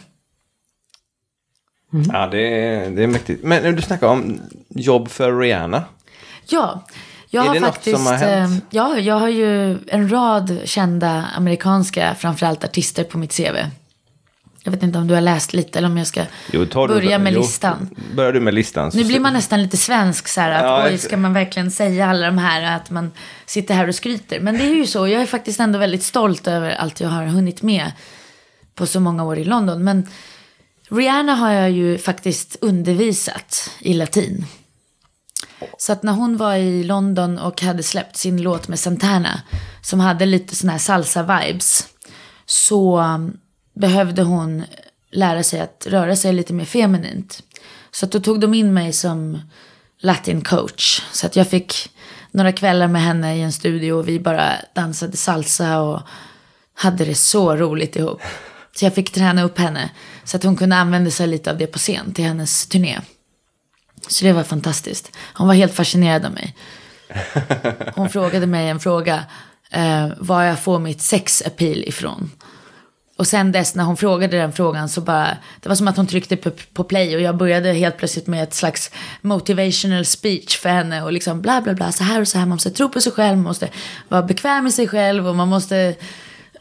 [2.12, 3.44] Ja, det är, det är mäktigt.
[3.44, 5.84] Men du snackar om jobb för Rihanna.
[6.48, 6.84] Ja,
[7.30, 7.96] jag Är har det något faktiskt...
[7.96, 8.62] som har hänt?
[8.62, 13.56] eh, Ja, jag har ju en rad kända amerikanska, framförallt artister på mitt CV.
[14.66, 16.94] Jag vet inte om du har läst lite eller om jag ska Jo, tar du-
[16.94, 17.90] börja med jo, listan.
[18.14, 18.90] Börjar du med listan.
[18.94, 22.06] Nu blir man nästan lite svensk så här att Ja, oj, ska man verkligen säga
[22.06, 23.12] alla de här att man
[23.46, 24.40] sitter här och skryter.
[24.40, 27.26] Men det är ju så, jag är faktiskt ändå väldigt stolt över allt jag har
[27.26, 27.92] hunnit med
[28.74, 29.84] på så många år i London.
[29.84, 30.08] Men
[30.90, 34.46] Rihanna har jag ju faktiskt undervisat i latin.
[35.78, 39.40] Så att när hon var i London och hade släppt sin låt med Santana,
[39.82, 41.84] som hade lite sådana här salsa-vibes,
[42.46, 43.02] så
[43.76, 44.64] behövde hon
[45.10, 47.42] lära sig att röra sig lite mer feminint.
[47.90, 49.40] Så att då tog de in mig som
[50.00, 51.02] latin coach.
[51.12, 51.90] Så att jag fick
[52.30, 56.02] några kvällar med henne i en studio och vi bara dansade salsa och
[56.74, 58.22] hade det så roligt ihop.
[58.76, 59.90] Så jag fick träna upp henne
[60.24, 63.00] så att hon kunde använda sig lite av det på scen till hennes turné.
[64.08, 65.16] Så det var fantastiskt.
[65.34, 66.56] Hon var helt fascinerad av mig.
[67.94, 69.24] Hon frågade mig en fråga.
[69.70, 72.30] Eh, var jag får mitt sex appeal ifrån.
[73.16, 76.06] Och sen dess när hon frågade den frågan så bara, det var som att hon
[76.06, 78.90] tryckte på, på play och jag började helt plötsligt med ett slags
[79.20, 82.56] motivational speech för henne och liksom bla bla bla, så här och så här, man
[82.56, 83.68] måste tro på sig själv, man måste
[84.08, 85.94] vara bekväm med sig själv och man måste,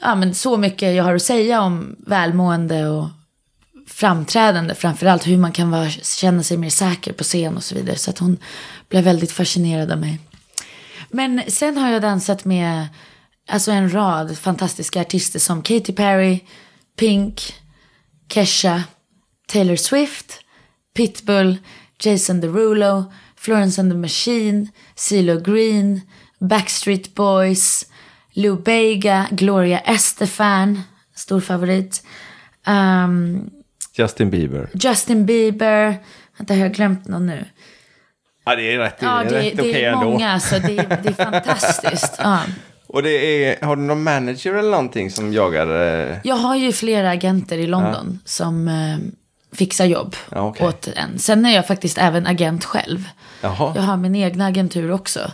[0.02, 3.08] ja men så mycket jag har att säga om välmående och
[3.88, 7.96] framträdande, framförallt hur man kan vara, känna sig mer säker på scen och så vidare.
[7.96, 8.38] Så att hon
[8.90, 10.20] blev väldigt fascinerad av mig.
[11.10, 12.88] Men sen har jag dansat med
[13.50, 16.40] alltså en rad fantastiska artister som Katy Perry,
[17.00, 17.54] Pink,
[18.34, 18.84] Kesha,
[19.48, 20.40] Taylor Swift,
[20.96, 21.58] Pitbull,
[22.04, 26.02] Jason Derulo, Florence and the Machine, CeeLo Green,
[26.40, 27.86] Backstreet Boys,
[28.34, 30.82] Lou Bega, Gloria Estefan,
[31.16, 32.04] stor favorit.
[32.68, 33.50] Um,
[33.98, 34.70] Justin Bieber.
[34.74, 35.98] Justin Bieber,
[36.38, 37.46] vänta har jag glömt någon nu?
[38.46, 40.10] Ja, det är rätt, Ja, det, rätt det okej är ändå.
[40.10, 42.16] många, så det, är- det är fantastiskt.
[42.20, 42.40] Ja.
[42.88, 43.10] Och det
[43.46, 45.68] är, har du någon manager eller någonting som jagar?
[46.12, 48.98] eh, Jag har ju flera agenter i London som eh,
[49.58, 50.68] fixar jobb Ja, okej.
[50.68, 51.20] åt en.
[51.20, 53.04] Sen är jag faktiskt även agent själv.
[53.42, 53.74] Jaha.
[53.76, 55.32] Jag har min egna agentur också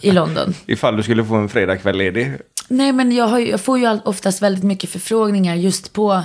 [0.00, 0.54] i London.
[0.66, 2.32] Ifall du skulle få en fredagkväll ledig.
[2.68, 6.22] Nej, men jag, har, jag får ju oftast väldigt mycket förfrågningar just på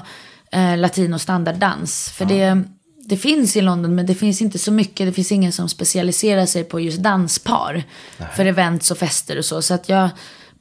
[0.51, 2.09] eh, latin och standarddans.
[2.09, 2.61] För det,
[3.05, 5.07] det finns i London, men det finns inte så mycket.
[5.07, 7.83] Det finns ingen som specialiserar sig på just danspar.
[8.35, 9.61] För events och fester och så.
[9.61, 10.09] Så att jag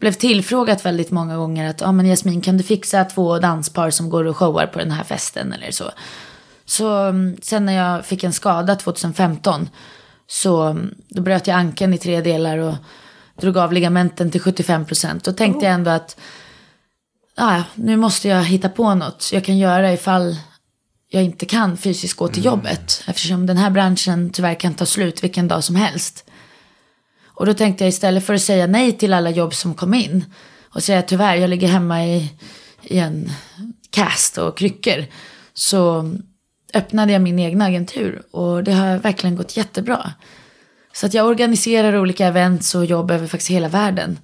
[0.01, 4.11] blev tillfrågat väldigt många gånger att ah, men Jasmin, kan du fixa två danspar som
[4.11, 5.90] går och showar på den här festen eller så.
[6.64, 9.68] Så mm, sen när jag fick en skada 2015
[10.26, 12.74] så mm, då bröt jag ankeln i tre delar och
[13.40, 15.24] drog av ligamenten till 75 procent.
[15.24, 16.20] Då tänkte jag ändå att
[17.36, 20.36] ah, nu måste jag hitta på något jag kan göra ifall
[21.09, 23.05] jag inte kan fysiskt gå till jobbet.
[23.07, 26.29] Eftersom den här branschen tyvärr kan ta slut vilken dag som helst.
[27.41, 30.24] Och då tänkte jag istället för att säga nej till alla jobb som kom in
[30.74, 32.32] och säga tyvärr jag ligger hemma i,
[32.82, 33.32] i en
[33.91, 35.05] cast och kryckor.
[35.55, 36.12] Så
[36.74, 40.12] öppnade jag min egna agentur och det har verkligen gått jättebra.
[40.93, 44.18] Så att jag organiserar olika events och jobb över faktiskt hela världen.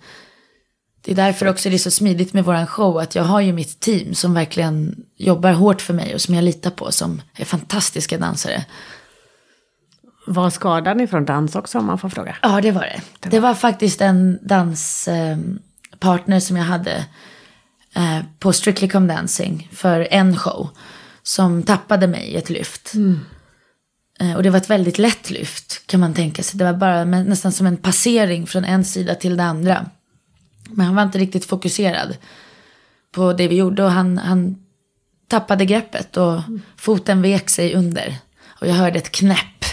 [1.04, 2.98] Det är därför också det är så smidigt med våran show.
[2.98, 6.44] Att jag har ju mitt team som verkligen jobbar hårt för mig och som jag
[6.44, 6.92] litar på.
[6.92, 8.64] Som är fantastiska dansare.
[10.26, 12.36] Var skadan ifrån dans också om man får fråga?
[12.42, 13.00] Ja, det var det.
[13.30, 17.04] Det var faktiskt en danspartner som jag hade
[17.94, 20.68] eh, på Strictly Come Dancing för en show.
[21.22, 22.92] Som tappade mig i ett lyft.
[24.20, 26.58] Eh, och det var ett väldigt lätt lyft kan man tänka sig.
[26.58, 29.86] Det var bara nästan som en passering från en sida till det andra.
[30.70, 32.16] Men han var inte riktigt fokuserad
[33.12, 34.56] på det vi gjorde och han, han
[35.28, 36.40] tappade greppet och
[36.76, 38.16] foten vek sig under.
[38.60, 39.64] Och jag hörde ett knäpp.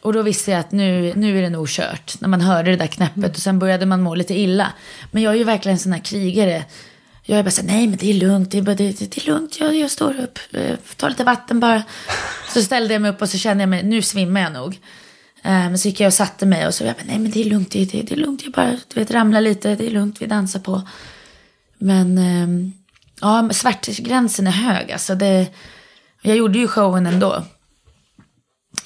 [0.00, 2.20] Och då visste jag att nu, nu är det nog kört.
[2.20, 4.72] När man hörde det där knäppet och sen började man må lite illa.
[5.10, 6.64] Men jag är ju verkligen en sån här krigare.
[7.22, 9.18] Jag är bara så här, nej men det är lugnt, det är, bara, det, det
[9.18, 11.82] är lugnt, jag, jag står upp, eh, tar lite vatten bara.
[12.54, 14.72] Så ställde jag mig upp och så kände jag mig, nu svimmar jag nog.
[15.42, 17.40] Eh, Men så gick jag och satte mig och så jag bara, nej men det
[17.40, 19.90] är lugnt, det, det, det är lugnt, jag bara, du vet, ramlar lite, det är
[19.90, 20.82] lugnt, vi dansar på.
[21.78, 22.72] Men, um,
[23.20, 25.14] ja, svärtgränsen är hög alltså.
[25.14, 25.46] Det,
[26.22, 27.44] jag gjorde ju showen ändå.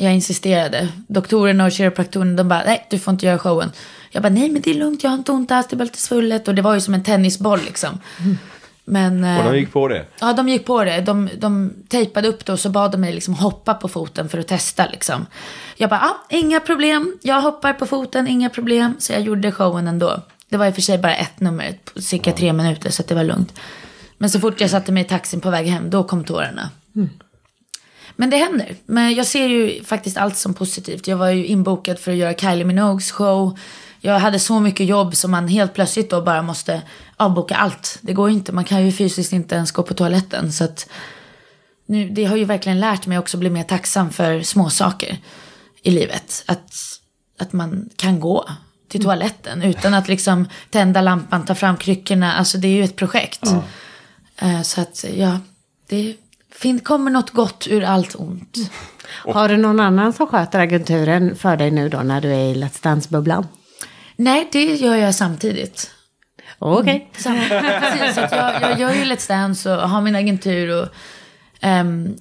[0.00, 0.88] Jag insisterade.
[1.06, 3.72] Doktorerna och kiropraktorerna, de bara, nej du får inte göra showen.
[4.10, 5.84] Jag bara, nej men det är lugnt, jag har inte ont alls, det är bara
[5.84, 6.48] lite svullet.
[6.48, 7.98] Och det var ju som en tennisboll liksom.
[8.84, 10.06] Men, Och de eh, gick på det.
[10.20, 11.00] Ja, de gick på det.
[11.00, 14.38] De, de tejpade upp det och så bad de mig liksom hoppa på foten för
[14.38, 14.86] att testa.
[14.86, 15.26] Liksom.
[15.76, 17.18] Jag bara, ah, inga problem.
[17.22, 18.94] Jag hoppar på foten, inga problem.
[18.98, 20.20] Så jag gjorde showen ändå.
[20.48, 23.14] Det var i och för sig bara ett nummer, cirka tre minuter, så att det
[23.14, 23.60] var lugnt.
[24.18, 26.70] Men så fort jag satte mig i taxin på väg hem, då kom tårarna.
[28.16, 28.76] Men det händer.
[28.86, 31.06] Men jag ser ju faktiskt allt som positivt.
[31.06, 33.58] Jag var ju inbokad för att göra Kylie Minogues show.
[34.00, 36.82] Jag hade så mycket jobb som man helt plötsligt då bara måste
[37.16, 37.98] avboka allt.
[38.00, 40.52] Det går inte, man kan ju fysiskt inte ens gå på toaletten.
[40.52, 40.88] Så att
[41.86, 45.18] nu, det har ju verkligen lärt mig också att bli mer tacksam för små saker
[45.82, 46.44] i livet.
[46.46, 46.74] Att,
[47.38, 48.48] att man kan gå
[48.88, 52.32] till toaletten utan att liksom tända lampan, ta fram kryckorna.
[52.32, 53.42] Alltså det är ju ett projekt.
[54.36, 55.38] Eh, Så att ja,
[55.88, 56.16] det
[56.60, 58.58] fin- kommer något gott ur allt ont.
[59.08, 62.54] Har du någon annan som sköter agenturen för dig nu då när du är i
[62.54, 63.46] Let's Dance-bubblan?
[64.16, 65.90] Nej, det gör jag samtidigt.
[66.58, 67.10] Okej.
[67.12, 70.88] Precis, så att jag, jag gör ju Let's Dance och har min agentur och
[71.60, 72.16] ehm,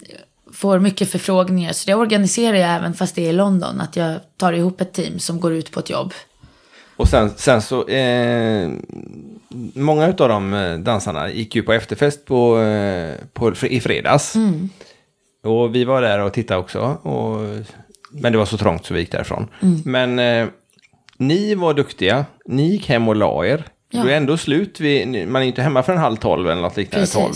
[0.53, 1.73] får mycket förfrågningar.
[1.73, 3.81] Så det organiserar jag även fast det är i London.
[3.81, 6.13] Att jag tar ihop ett team som går ut på ett jobb.
[7.00, 8.70] Och sen, sen så, eh,
[9.74, 14.36] många av de eh, dansarna gick ju på efterfest på, eh, på, i fredags.
[15.43, 16.80] Och vi var där och tittade också.
[17.02, 17.41] Och,
[18.12, 19.47] men det var så trångt så vi gick därifrån.
[19.86, 20.47] Men eh,
[21.18, 23.64] ni var duktiga, ni gick hem och la er.
[23.89, 24.04] Ja.
[24.04, 27.08] Det är ändå slut, vid, man är inte hemma förrän halv tolv eller något liknande.
[27.08, 27.34] Tolv.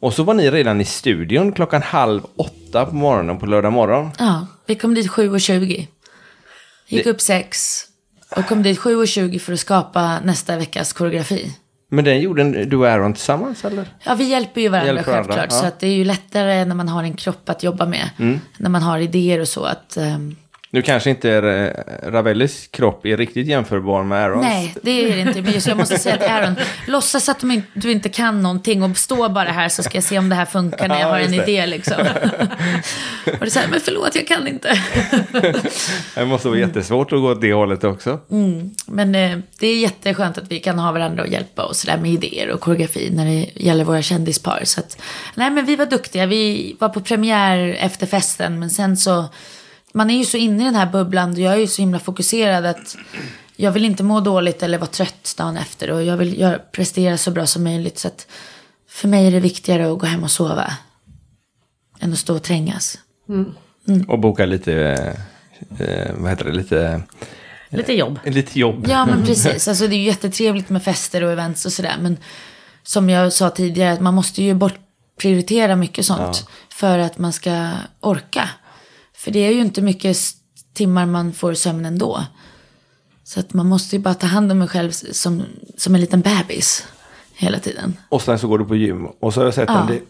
[0.00, 4.10] Och så var ni redan i studion klockan halv åtta på morgonen på lördag morgon.
[4.18, 5.86] Ja, vi kom dit 7.20.
[6.88, 7.85] Gick upp 6
[8.36, 11.56] och kom dit 7.20 för att skapa nästa veckas koreografi.
[11.90, 13.88] Men den gjorde du och Aaron tillsammans eller?
[14.04, 15.52] Ja, vi hjälper ju varandra Hjälper varandra, självklart.
[15.52, 15.60] ja.
[15.60, 18.10] Så att det är ju lättare när man har en kropp att jobba med.
[18.58, 19.64] När man har idéer och så.
[19.64, 19.96] att...
[19.96, 20.36] ehm,
[20.70, 24.42] Nu kanske inte eh, Ravellis kropp är riktigt jämförbar med Aarons.
[24.42, 25.42] Nej, det är det inte.
[25.42, 26.54] Men just jag måste säga till Aaron,
[26.86, 27.44] låtsas att
[27.74, 30.44] du inte kan någonting och stå bara här så ska jag se om det här
[30.44, 31.36] funkar när jag Ja, har en det.
[31.42, 31.94] idé liksom.
[33.40, 34.78] och så här, men förlåt, jag kan inte.
[36.14, 38.20] Det måste vara jättesvårt att gå åt det hållet också.
[38.86, 42.10] Men eh, det är jätteskönt att vi kan ha varandra och hjälpa oss där med
[42.10, 44.60] idéer och koreografi när det gäller våra kändispar.
[44.64, 45.02] Så att,
[45.34, 46.26] nej, men vi var duktiga.
[46.26, 49.24] Vi var på premiär efter festen, men sen så...
[49.96, 51.98] Man är ju så inne i den här bubblan och jag är ju så himla
[51.98, 52.96] fokuserad att
[53.56, 57.16] jag vill inte må dåligt eller vara trött dagen efter och jag vill göra, prestera
[57.16, 57.98] så bra som möjligt.
[57.98, 58.26] Så att
[58.88, 60.72] för mig är det viktigare att gå hem och sova
[62.00, 62.98] än att stå och trängas.
[64.08, 64.74] Och boka lite,
[65.78, 67.02] eh, eh, vad heter det, lite,
[67.68, 68.18] Lite jobb.
[68.24, 68.86] lite jobb.
[68.88, 69.68] Ja, men precis.
[69.68, 71.96] Alltså, det är ju jättetrevligt med fester och events och sådär.
[72.00, 72.16] Men
[72.82, 76.48] som jag sa tidigare, att man måste ju bortprioritera mycket sånt.
[76.68, 77.70] För att man ska
[78.00, 78.48] orka.
[79.16, 80.16] För det är ju inte mycket
[80.74, 82.24] timmar man får sömn ändå.
[83.24, 85.42] Så att man måste ju bara ta hand om sig själv som,
[85.76, 86.86] som en liten bebis.
[87.38, 87.96] Hela tiden.
[88.08, 89.06] Och sen så går du på gym.
[89.06, 89.86] Och så har jag sett, en, Ja.
[89.86, 90.00] del,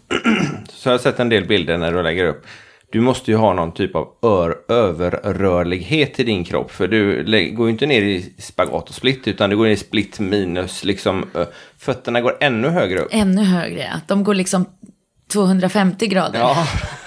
[0.72, 2.46] så har jag sett en del bilder när du lägger upp.
[2.92, 6.70] Du måste ju ha någon typ av ör, överrörlighet i din kropp.
[6.70, 7.24] För du
[7.56, 9.28] går ju inte ner i spagat och split.
[9.28, 10.84] Utan du går ner i split minus.
[10.84, 11.24] Liksom,
[11.78, 13.08] fötterna går ännu högre upp.
[13.10, 14.00] Ännu högre, ja.
[14.06, 14.66] De går liksom
[15.32, 16.38] 250 grader.
[16.38, 16.66] Ja.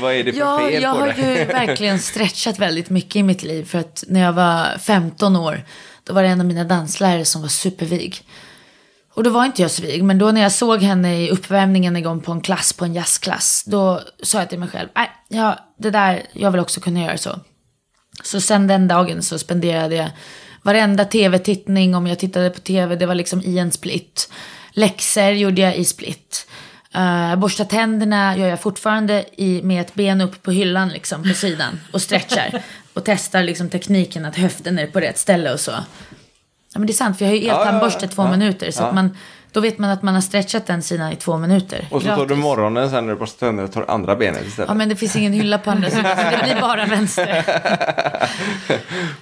[0.00, 1.38] vad är det för Ja, fel jag på har det?
[1.38, 3.64] ju verkligen stretchat väldigt mycket i mitt liv.
[3.64, 5.64] För att när jag var 15 år,
[6.04, 8.22] då var det en av mina danslärare som var supervig.
[9.14, 11.96] Och då var inte jag så vig, men då när jag såg henne i uppvärmningen
[11.96, 15.58] igång på en klass, på en jazzklass, då sa jag till mig själv, nej, ja,
[15.78, 17.40] det där, jag vill också kunna göra så.
[18.22, 20.10] Så sen den dagen så spenderade jag
[20.62, 24.32] varenda tv-tittning, om jag tittade på tv, det var liksom i en split.
[24.72, 26.46] Läxor gjorde jag i split.
[26.96, 31.34] Uh, borsta tänderna gör jag fortfarande i, med ett ben upp på hyllan liksom på
[31.34, 32.62] sidan och stretchar.
[32.94, 35.72] och testar liksom tekniken att höften är på rätt ställe och så.
[36.72, 38.08] Ja men det är sant, för jag har ju ja, eltandborste ja.
[38.08, 38.70] två Ja, minuter.
[38.70, 38.86] Så ja.
[38.86, 39.16] att man,
[39.54, 41.88] då vet man att man har stretchat den sidan i två minuter.
[41.90, 42.42] Och så tar du Gratis.
[42.42, 44.68] morgonen sen när du borstar tänderna och tar andra benet istället.
[44.68, 47.44] Ja men det finns ingen hylla på andra sidan, så det blir bara vänster.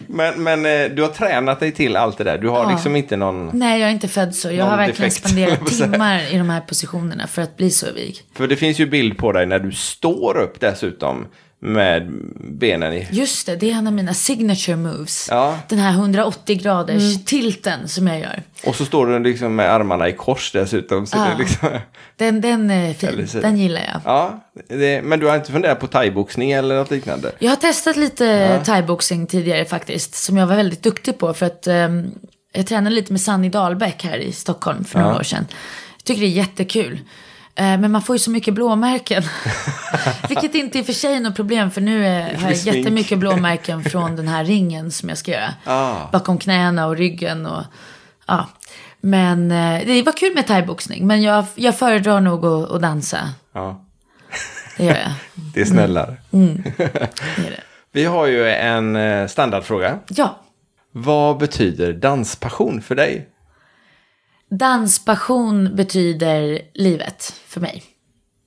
[0.07, 2.39] Men, men eh, du har tränat dig till allt det där.
[2.39, 2.71] Du har Ja.
[2.71, 3.51] liksom inte någon...
[3.53, 4.51] Nej, jag är inte född så.
[4.53, 8.23] Jag har verkligen defekt, spenderat timmar i de här positionerna för att bli så vig.
[8.35, 11.27] För det finns ju bild på dig när du står upp dessutom
[11.65, 13.09] med benen i...
[13.11, 15.29] Just det, det är en av mina signature moves.
[15.31, 15.59] Ja.
[15.69, 18.43] Den här 180 graders tilten som jag gör.
[18.67, 21.07] Och så står du liksom med armarna i kors dessutom.
[21.07, 21.25] Så Ja.
[21.25, 21.69] det liksom...
[22.17, 24.01] Den, den är fin, den gillar jag.
[24.05, 27.33] Ja, det, men du har inte funderat på thaiboxning eller något liknande?
[27.39, 31.35] Jag har testat lite thaiboxing tidigare faktiskt, som jag var väldigt duktig på.
[31.35, 32.11] För att ehm,
[32.53, 35.47] jag tränade lite med Sanni Dahlbäck här i Stockholm för några år sedan.
[35.97, 37.01] Jag tycker det är jättekul.
[37.55, 39.23] Eh, Men man får ju så mycket blåmärken.
[40.29, 44.17] Vilket inte är för sig något problem, för nu eh, har jag jättemycket blåmärken från
[44.17, 45.55] den här ringen som jag ska göra.
[45.65, 45.95] Ah.
[46.13, 47.63] Bakom knäna och ryggen och
[48.27, 48.49] ja.
[49.01, 53.19] Men eh, det var kul med thaiboxning, men jag, jag föredrar nog att, att dansa.
[53.53, 53.85] Ja,
[54.77, 55.13] Det gör jag.
[55.55, 56.17] det är snällare.
[56.31, 57.61] Det är det.
[57.93, 59.99] Vi har ju en standardfråga.
[60.09, 60.41] Ja.
[60.93, 63.29] Vad betyder danspassion för dig?
[64.59, 67.83] Danspassion betyder livet för mig.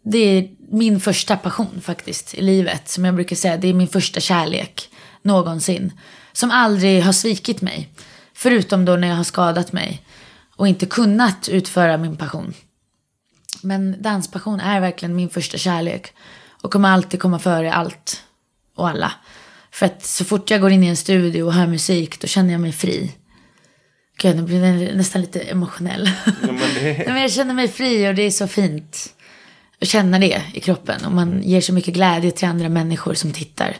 [0.03, 2.89] Det är min första passion faktiskt i livet.
[2.89, 4.89] Som jag brukar säga, det är min första kärlek
[5.21, 5.91] någonsin.
[6.33, 7.89] som aldrig har svikit mig.
[8.33, 10.05] Förutom då när jag har skadat mig
[10.55, 12.53] och inte kunnat utföra min passion.
[13.61, 16.13] Men danspassion är verkligen min första kärlek.
[16.61, 18.23] Och kommer alltid komma före allt
[18.75, 19.11] och alla.
[19.71, 22.51] För att så fort jag går in i en studio och hör musik då känner
[22.51, 23.11] jag mig fri.
[24.17, 26.09] Gud, nu blir jag nästan lite emotionell.
[26.25, 27.03] Ja, men det...
[27.07, 29.13] Men jag känner mig fri och det är så fint
[29.81, 31.05] att känna det i kroppen.
[31.05, 33.77] Och man ger så mycket glädje till andra människor som tittar.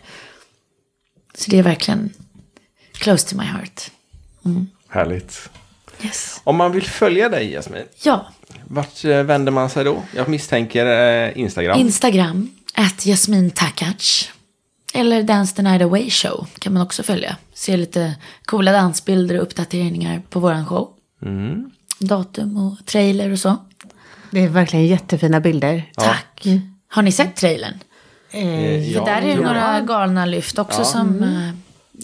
[1.34, 2.14] Så det är verkligen
[2.94, 3.92] close to my heart.
[4.90, 5.50] Härligt.
[6.04, 6.42] Yes.
[6.44, 8.28] Om man vill följa dig Jasmin, Ja,
[8.68, 10.04] vart eh, vänder man sig då?
[10.16, 11.80] Jag misstänker eh, Instagram.
[11.80, 14.32] Instagram, at Jasmin Takac.
[14.96, 17.38] Eller Dance the Night Away Show kan man också följa.
[17.54, 18.16] Se lite
[18.46, 20.90] coola dansbilder och uppdateringar på våran show.
[21.22, 21.72] Mm.
[22.00, 23.58] Datum och trailer och så.
[24.32, 25.92] Det är verkligen jättefina bilder.
[25.98, 26.44] Tack.
[26.88, 27.74] Har ni sett trailern?
[28.32, 29.54] Eh, Ja, För där är det tror jag.
[29.56, 30.86] några galna lyft också Ja.
[30.86, 31.50] som, eh,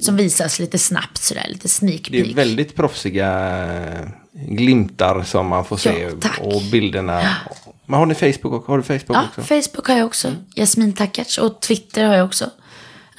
[0.01, 2.37] som visas lite snabbt sådär, lite sneak Det är peek.
[2.37, 3.29] väldigt proffsiga
[3.93, 4.01] eh,
[4.33, 6.01] glimtar som man får se.
[6.01, 6.39] Ja, tack.
[6.41, 7.35] och bilderna.
[7.85, 9.41] Men har ni Facebook, och, har du Facebook Ja, också?
[9.41, 10.31] Facebook har jag också.
[10.55, 11.37] Jasmin Takac.
[11.37, 12.49] Och Twitter har jag också.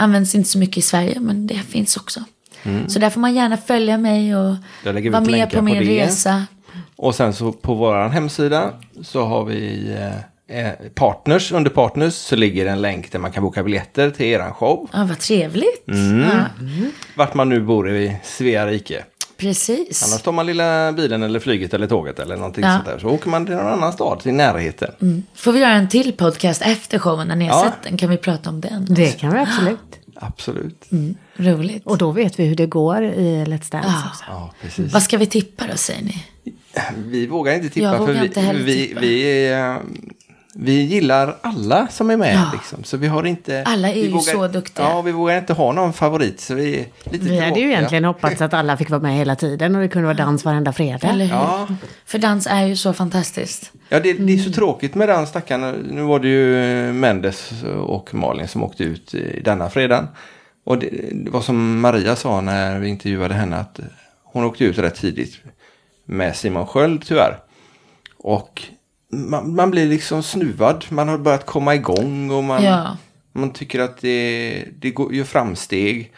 [0.03, 2.20] Används inte så mycket i Sverige, men det finns också.
[2.88, 6.46] Så där får man gärna följa mig och vara med på min på resa.
[6.96, 9.90] Och sen så på vår hemsida så har vi
[10.48, 11.53] eh, eh, partners.
[11.53, 14.88] Under partners så ligger en länk där man kan boka biljetter till eran show.
[14.92, 15.88] Ja, vad trevligt.
[15.88, 16.20] Mm.
[16.20, 16.44] Ja,
[17.16, 19.05] Vart man nu bor i Svea rike.
[19.47, 20.03] Precis.
[20.11, 22.72] Annars tar man lilla bilen eller flyget eller tåget eller någonting Ja.
[22.72, 22.99] sånt där.
[22.99, 25.24] Så åker man till någon annan stad i närheten.
[25.34, 27.64] Får vi göra en till podcast efter showen när ni har Ja.
[27.70, 27.97] sett den?
[27.97, 28.86] Kan vi prata om den?
[28.90, 29.78] det kan vi absolut.
[30.24, 30.88] Absolut.
[31.36, 31.82] Roligt.
[31.86, 34.03] Och då vet vi hur det går i Let's Dance Ja.
[34.11, 34.24] också.
[34.28, 34.93] Ja, precis.
[34.93, 36.24] Vad ska vi tippa då, säger ni?
[36.97, 39.01] Vi vågar inte tippa Jag för vågar vi, inte heller vi, tippa.
[39.01, 39.76] vi, eh,
[40.55, 42.34] vi gillar alla som är med.
[42.34, 42.50] Ja.
[42.53, 42.84] Liksom.
[42.84, 43.62] Så vi har inte...
[43.66, 44.86] Alla är vi ju så duktiga.
[44.86, 46.40] Ja, vi vågar inte ha någon favorit.
[46.40, 49.36] Så vi är lite Vi hade ju egentligen hoppats att alla fick vara med hela
[49.36, 51.09] tiden och det kunde vara dans varenda fredag.
[51.09, 51.34] Eller hur?
[51.34, 51.68] Ja.
[52.05, 53.72] För dans är ju så fantastiskt.
[53.88, 55.72] Ja, det, det är så tråkigt med den stackaren.
[55.90, 57.53] Nu var det ju eh, Mendes
[57.86, 60.09] och Malin som åkte ut i denna fredagen.
[60.64, 63.84] Och det, det var som Maria sa när vi intervjuade henne att eh,
[64.24, 65.40] hon åkte ut rätt tidigt
[66.05, 67.38] med Simon Sköld tyvärr.
[68.18, 68.62] Och
[69.13, 70.85] man, man blir liksom snuvad.
[70.89, 72.97] Man har börjat komma igång och man, Ja.
[73.33, 76.13] man tycker att det, det går, gör framsteg.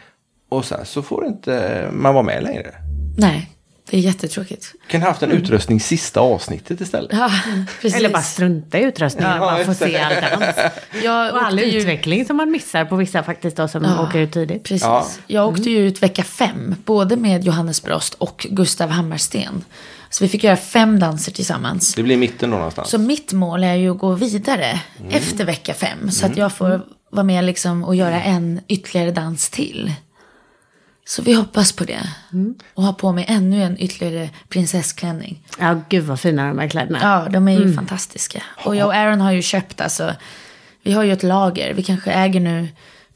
[0.49, 2.73] Och sen så får inte man vara med längre.
[3.17, 3.49] Nej,
[3.89, 4.73] det är jättetråkigt.
[4.87, 7.11] Kan ha haft en utrustning sista avsnittet istället.
[7.13, 7.31] Ja,
[7.81, 7.95] precis.
[7.99, 10.55] Eller bara strunta i utrustningen och Ja, bara få se all dans.
[11.03, 14.19] Jag Och all ju- utveckling som man missar på vissa faktiskt då som Ja, åker
[14.19, 14.63] ut tidigt.
[14.63, 14.81] Precis.
[14.83, 15.07] Ja.
[15.27, 19.63] Jag åkte ju ut vecka fem, både med Johannes Brost och Gustav Hammarsten.
[20.09, 21.95] Så vi fick göra fem danser tillsammans.
[21.95, 22.89] Det blir mitten då någonstans.
[22.89, 24.79] Så mitt mål är ju att gå vidare
[25.09, 26.11] efter vecka fem.
[26.11, 26.81] Så att jag får
[27.11, 29.93] vara med liksom och göra en ytterligare dans till.
[31.07, 32.09] Så vi hoppas på det.
[32.73, 35.43] Och ha på mig ännu en ytterligare prinsessklänning.
[35.59, 36.99] Ja, gud vad fina de här kläderna.
[37.01, 38.43] Ja, de är ju fantastiska.
[38.65, 40.15] Och jag och Aaron har ju köpt alltså.
[40.83, 41.73] Vi har ju ett lager.
[41.73, 42.67] Vi kanske äger nu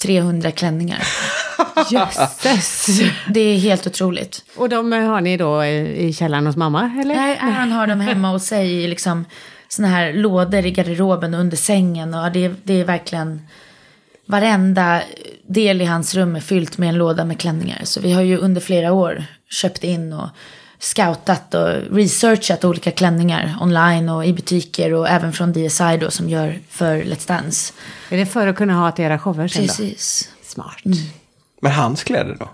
[0.02, 1.04] 300 klänningar.
[1.92, 3.00] Jösses!
[3.28, 4.46] Det är helt otroligt.
[4.56, 7.16] Och de har ni då i i källaren hos mamma, eller?
[7.16, 9.26] Nej, Aaron har dem hemma hos sig i liksom
[9.68, 12.14] såna här lådor i garderoben och under sängen.
[12.14, 13.42] Och det, det är verkligen
[14.26, 15.02] varenda
[15.48, 17.82] del i hans rum är fyllt med en låda med klänningar.
[17.84, 20.30] Så vi har ju under flera år köpt in och
[20.80, 26.30] scoutat och researchat olika klänningar online och i butiker och även från DSI då som
[26.30, 27.74] gör för Let's Dance.
[28.10, 29.68] Är det för att kunna ha till era shower sen då?
[29.68, 30.30] Precis.
[30.44, 30.82] Smart.
[31.62, 32.50] Men hans kläder då?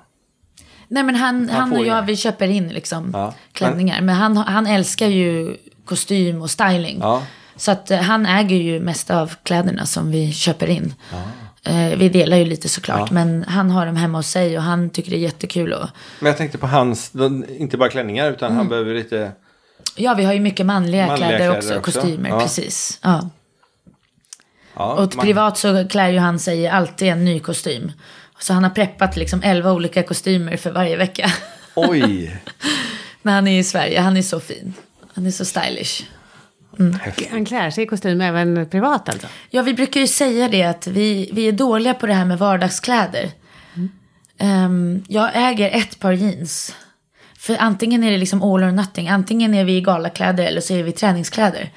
[0.87, 2.05] Nej men han, han, får och jag ju.
[2.05, 3.33] vi köper in liksom Ja.
[3.51, 4.01] klänningar.
[4.01, 6.97] Men han, han älskar ju kostym och styling.
[7.01, 7.23] Ja.
[7.55, 10.93] Så att eh, han äger ju mest av kläderna som vi köper in.
[11.13, 11.19] Eh,
[11.97, 13.11] vi delar ju lite såklart.
[13.11, 15.73] Men han har dem hemma hos sig och han tycker det är jättekul.
[15.73, 15.89] Och,
[16.19, 17.11] Men jag tänkte på hans,
[17.57, 19.31] inte bara klänningar utan han behöver lite...
[19.95, 21.91] ja vi har ju mycket manliga, Manliga kläder, kläder också, också.
[22.01, 22.29] kostymer.
[22.29, 22.39] Ja.
[22.39, 22.99] Precis.
[23.01, 23.29] Ja.
[24.75, 27.91] Ja, Och man- privat så klär ju han sig alltid en ny kostym.
[28.39, 31.31] Så han har preppat liksom 11 olika kostymer för varje vecka.
[31.75, 32.41] Oj!
[33.21, 33.99] När han är i Sverige.
[34.01, 34.73] Han är så fin.
[35.13, 36.03] Han är så stylish.
[37.31, 39.27] Han klär sig i kostym även privat alltså?
[39.49, 42.39] Ja, vi brukar ju säga det att vi, vi är dåliga på det här med
[42.39, 43.31] vardagskläder.
[44.37, 46.75] Ehm, jag äger ett par jeans.
[47.45, 49.09] För antingen är det liksom all or nothing.
[49.09, 51.69] Antingen är vi i galakläder eller så är vi i träningskläder.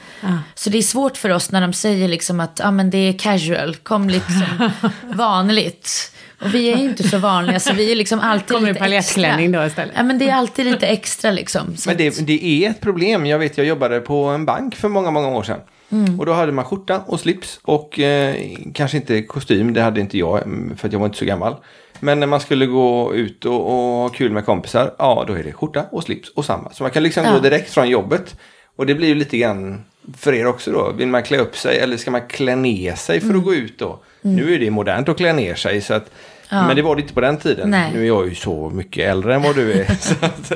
[0.55, 3.13] Så det är svårt för oss när de säger liksom att ah, men det är
[3.13, 4.71] casual, kom liksom
[5.03, 6.13] vanligt.
[6.41, 9.37] Och vi är inte så vanliga så vi är liksom alltid Kommer i lite extra.
[9.37, 9.95] då istället?
[9.97, 11.77] Ja men det är alltid lite extra liksom.
[11.77, 13.27] Så Men det, det är ett problem.
[13.27, 15.61] Jag vet, jag jobbade på en bank för många, många år sedan.
[15.91, 16.21] Mm.
[16.21, 18.37] Och då hade man skjorta och slips och eh,
[18.75, 19.73] kanske inte kostym.
[19.73, 20.43] Det hade inte jag
[20.77, 21.57] för att jag var inte så gammal.
[22.01, 23.73] Men när man skulle gå ut och, och
[24.03, 26.71] ha kul med kompisar, ja då är det skjorta och slips och samma.
[26.73, 27.33] Så man kan liksom Ja.
[27.33, 28.37] gå direkt från jobbet.
[28.77, 29.85] Och det blir ju lite grann
[30.19, 30.93] för er också då.
[30.93, 33.79] Vill man klä upp sig eller ska man klä ner sig för att gå ut
[33.79, 33.99] då?
[34.23, 36.11] Nu är det modernt att klä ner sig så att
[36.51, 36.67] Ja.
[36.67, 37.71] Men det var det inte på den tiden.
[37.71, 37.91] Nej.
[37.95, 39.91] Nu är jag ju så mycket äldre än vad du är.
[40.25, 40.53] att,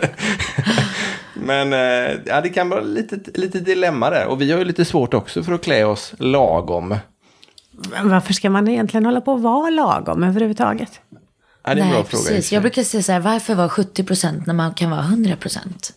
[1.35, 4.27] men eh, ja, det kan vara lite, lite dilemma där.
[4.27, 6.97] Och vi har ju lite svårt också för att klä oss lagom.
[8.03, 11.01] Varför ska man egentligen hålla på att vara lagom överhuvudtaget?
[11.65, 12.25] Ja, det är en Nej, bra fråga.
[12.25, 12.55] sig.
[12.55, 15.93] Jag brukar säga så här, varför vara 70% när man kan vara 100%?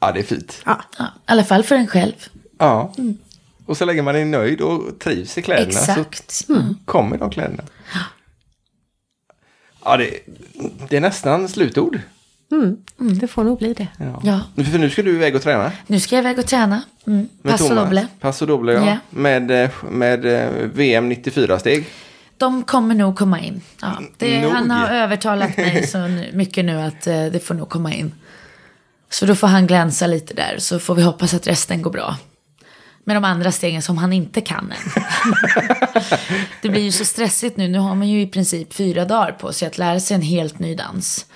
[0.00, 0.62] Ja, det är fint.
[0.66, 0.82] Ja.
[0.98, 2.12] Ja, I alla fall för en själv.
[2.58, 2.94] Ja.
[3.66, 6.30] Och så länge man är nöjd och trivs i kläderna Exakt.
[6.30, 7.62] så kommer de kläderna.
[9.84, 10.10] Ja, det,
[10.88, 12.00] det är nästan slutord.
[12.52, 13.88] Mm, det får nog bli det.
[13.98, 14.20] Ja.
[14.56, 14.64] Ja.
[14.64, 15.72] För nu ska du iväg och träna.
[15.86, 16.82] Nu ska jag iväg och träna.
[17.06, 17.28] Mm.
[17.42, 18.06] Med Passo doble.
[18.20, 18.86] Passo doble, ja.
[18.86, 18.96] Ja.
[19.10, 21.86] Med, eh, med eh, VM 94-steg.
[22.42, 23.60] De kommer nog komma in.
[23.80, 25.98] Ja, det, han har övertalat mig så
[26.32, 28.12] mycket nu att eh, det får nog komma in.
[29.10, 32.16] Så då får han glänsa lite där så får vi hoppas att resten går bra.
[33.04, 35.02] Med de andra stegen som han inte kan än.
[36.62, 37.68] det blir ju så stressigt nu.
[37.68, 40.58] Nu har man ju i princip fyra dagar på sig att lära sig en helt
[40.58, 41.26] ny dans.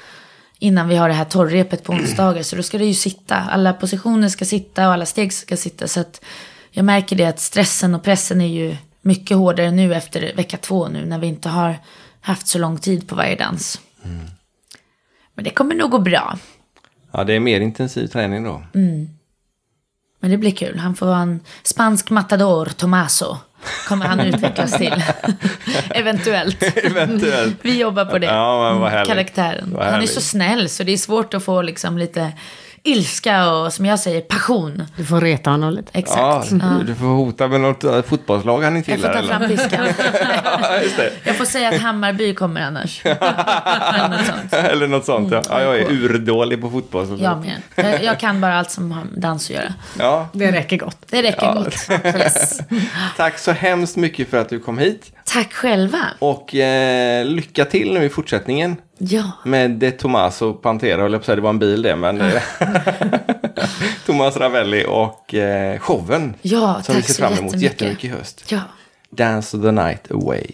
[0.59, 2.43] Innan vi har det här torrrepet på onsdagar.
[2.43, 3.37] Så då ska det ju sitta.
[3.37, 5.89] Alla positioner ska sitta och alla steg ska sitta.
[5.89, 6.25] Så att
[6.71, 8.77] jag märker det att stressen och pressen är ju
[9.07, 11.05] mycket hårdare nu efter vecka två nu.
[11.07, 11.77] När vi inte har
[12.21, 13.81] haft så lång tid på varje dans.
[15.35, 16.39] Men det kommer nog gå bra.
[17.13, 18.63] Ja, det är mer intensiv träning då.
[20.21, 20.79] Men det blir kul.
[20.79, 23.37] Han får vara en spansk matador, Tomaso.
[23.89, 25.05] Kommer han utvecklas till.
[25.91, 26.63] Eventuellt.
[26.77, 27.57] Eventuellt.
[27.63, 28.27] Vi jobbar på det.
[28.27, 29.09] Ja, men vad härligt.
[29.09, 29.71] Karaktären.
[29.73, 30.11] Vad Han är härligt.
[30.11, 32.33] så snäll så det är svårt att få liksom lite
[32.87, 34.83] ilska och som jag säger passion.
[34.97, 35.91] Du får reta honom lite.
[35.93, 36.51] Ja, Exakt.
[36.51, 39.23] du, du får hota med något eh, fotbollslag han inte Jag får gillar.
[39.23, 39.87] ta fram piskan.
[40.99, 41.05] Ja.
[41.25, 43.01] Jag får säga att Hammarby kommer annars.
[43.05, 44.53] Eller något sånt.
[44.53, 45.33] Eller något sånt.
[45.33, 45.43] Ja.
[45.51, 46.05] Ja, jag är Mm.
[46.05, 47.07] urdålig på fotboll.
[47.07, 47.63] Så Jag med.
[47.75, 49.75] Jag, jag kan bara allt som har dans att göra.
[49.99, 50.99] Ja, Det räcker gott.
[51.11, 51.75] Det räcker gott.
[52.17, 52.61] Yes.
[53.17, 55.13] tack så hemskt mycket för att du kom hit.
[55.25, 55.99] Tack själva.
[56.19, 58.77] Och eh, lycka till nu i fortsättningen.
[58.99, 59.31] Ja.
[59.45, 62.43] Med De Tomaso Pantera, höll jag på att det var en bil det, men eh,
[64.07, 66.35] Thomas Ravelli och eh, showen.
[66.43, 68.05] Ja, som vi ser fram emot jättemycket.
[68.05, 68.45] i höst.
[68.49, 68.61] Ja.
[69.11, 70.47] Dance the night away.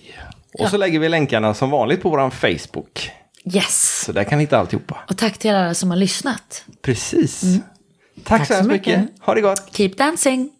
[0.58, 3.10] Och så lägger vi länkarna som vanligt på vår Facebook.
[3.54, 4.02] Yes.
[4.06, 4.98] Så där kan ni hitta alltihopa.
[5.08, 6.64] Och tack till alla som har lyssnat.
[6.82, 7.42] Precis.
[7.42, 7.60] Mm.
[8.24, 9.00] Tack, Tack så så hemskt mycket.
[9.00, 9.14] mycket.
[9.24, 9.68] Ha det gott.
[9.76, 10.50] Keep dancing.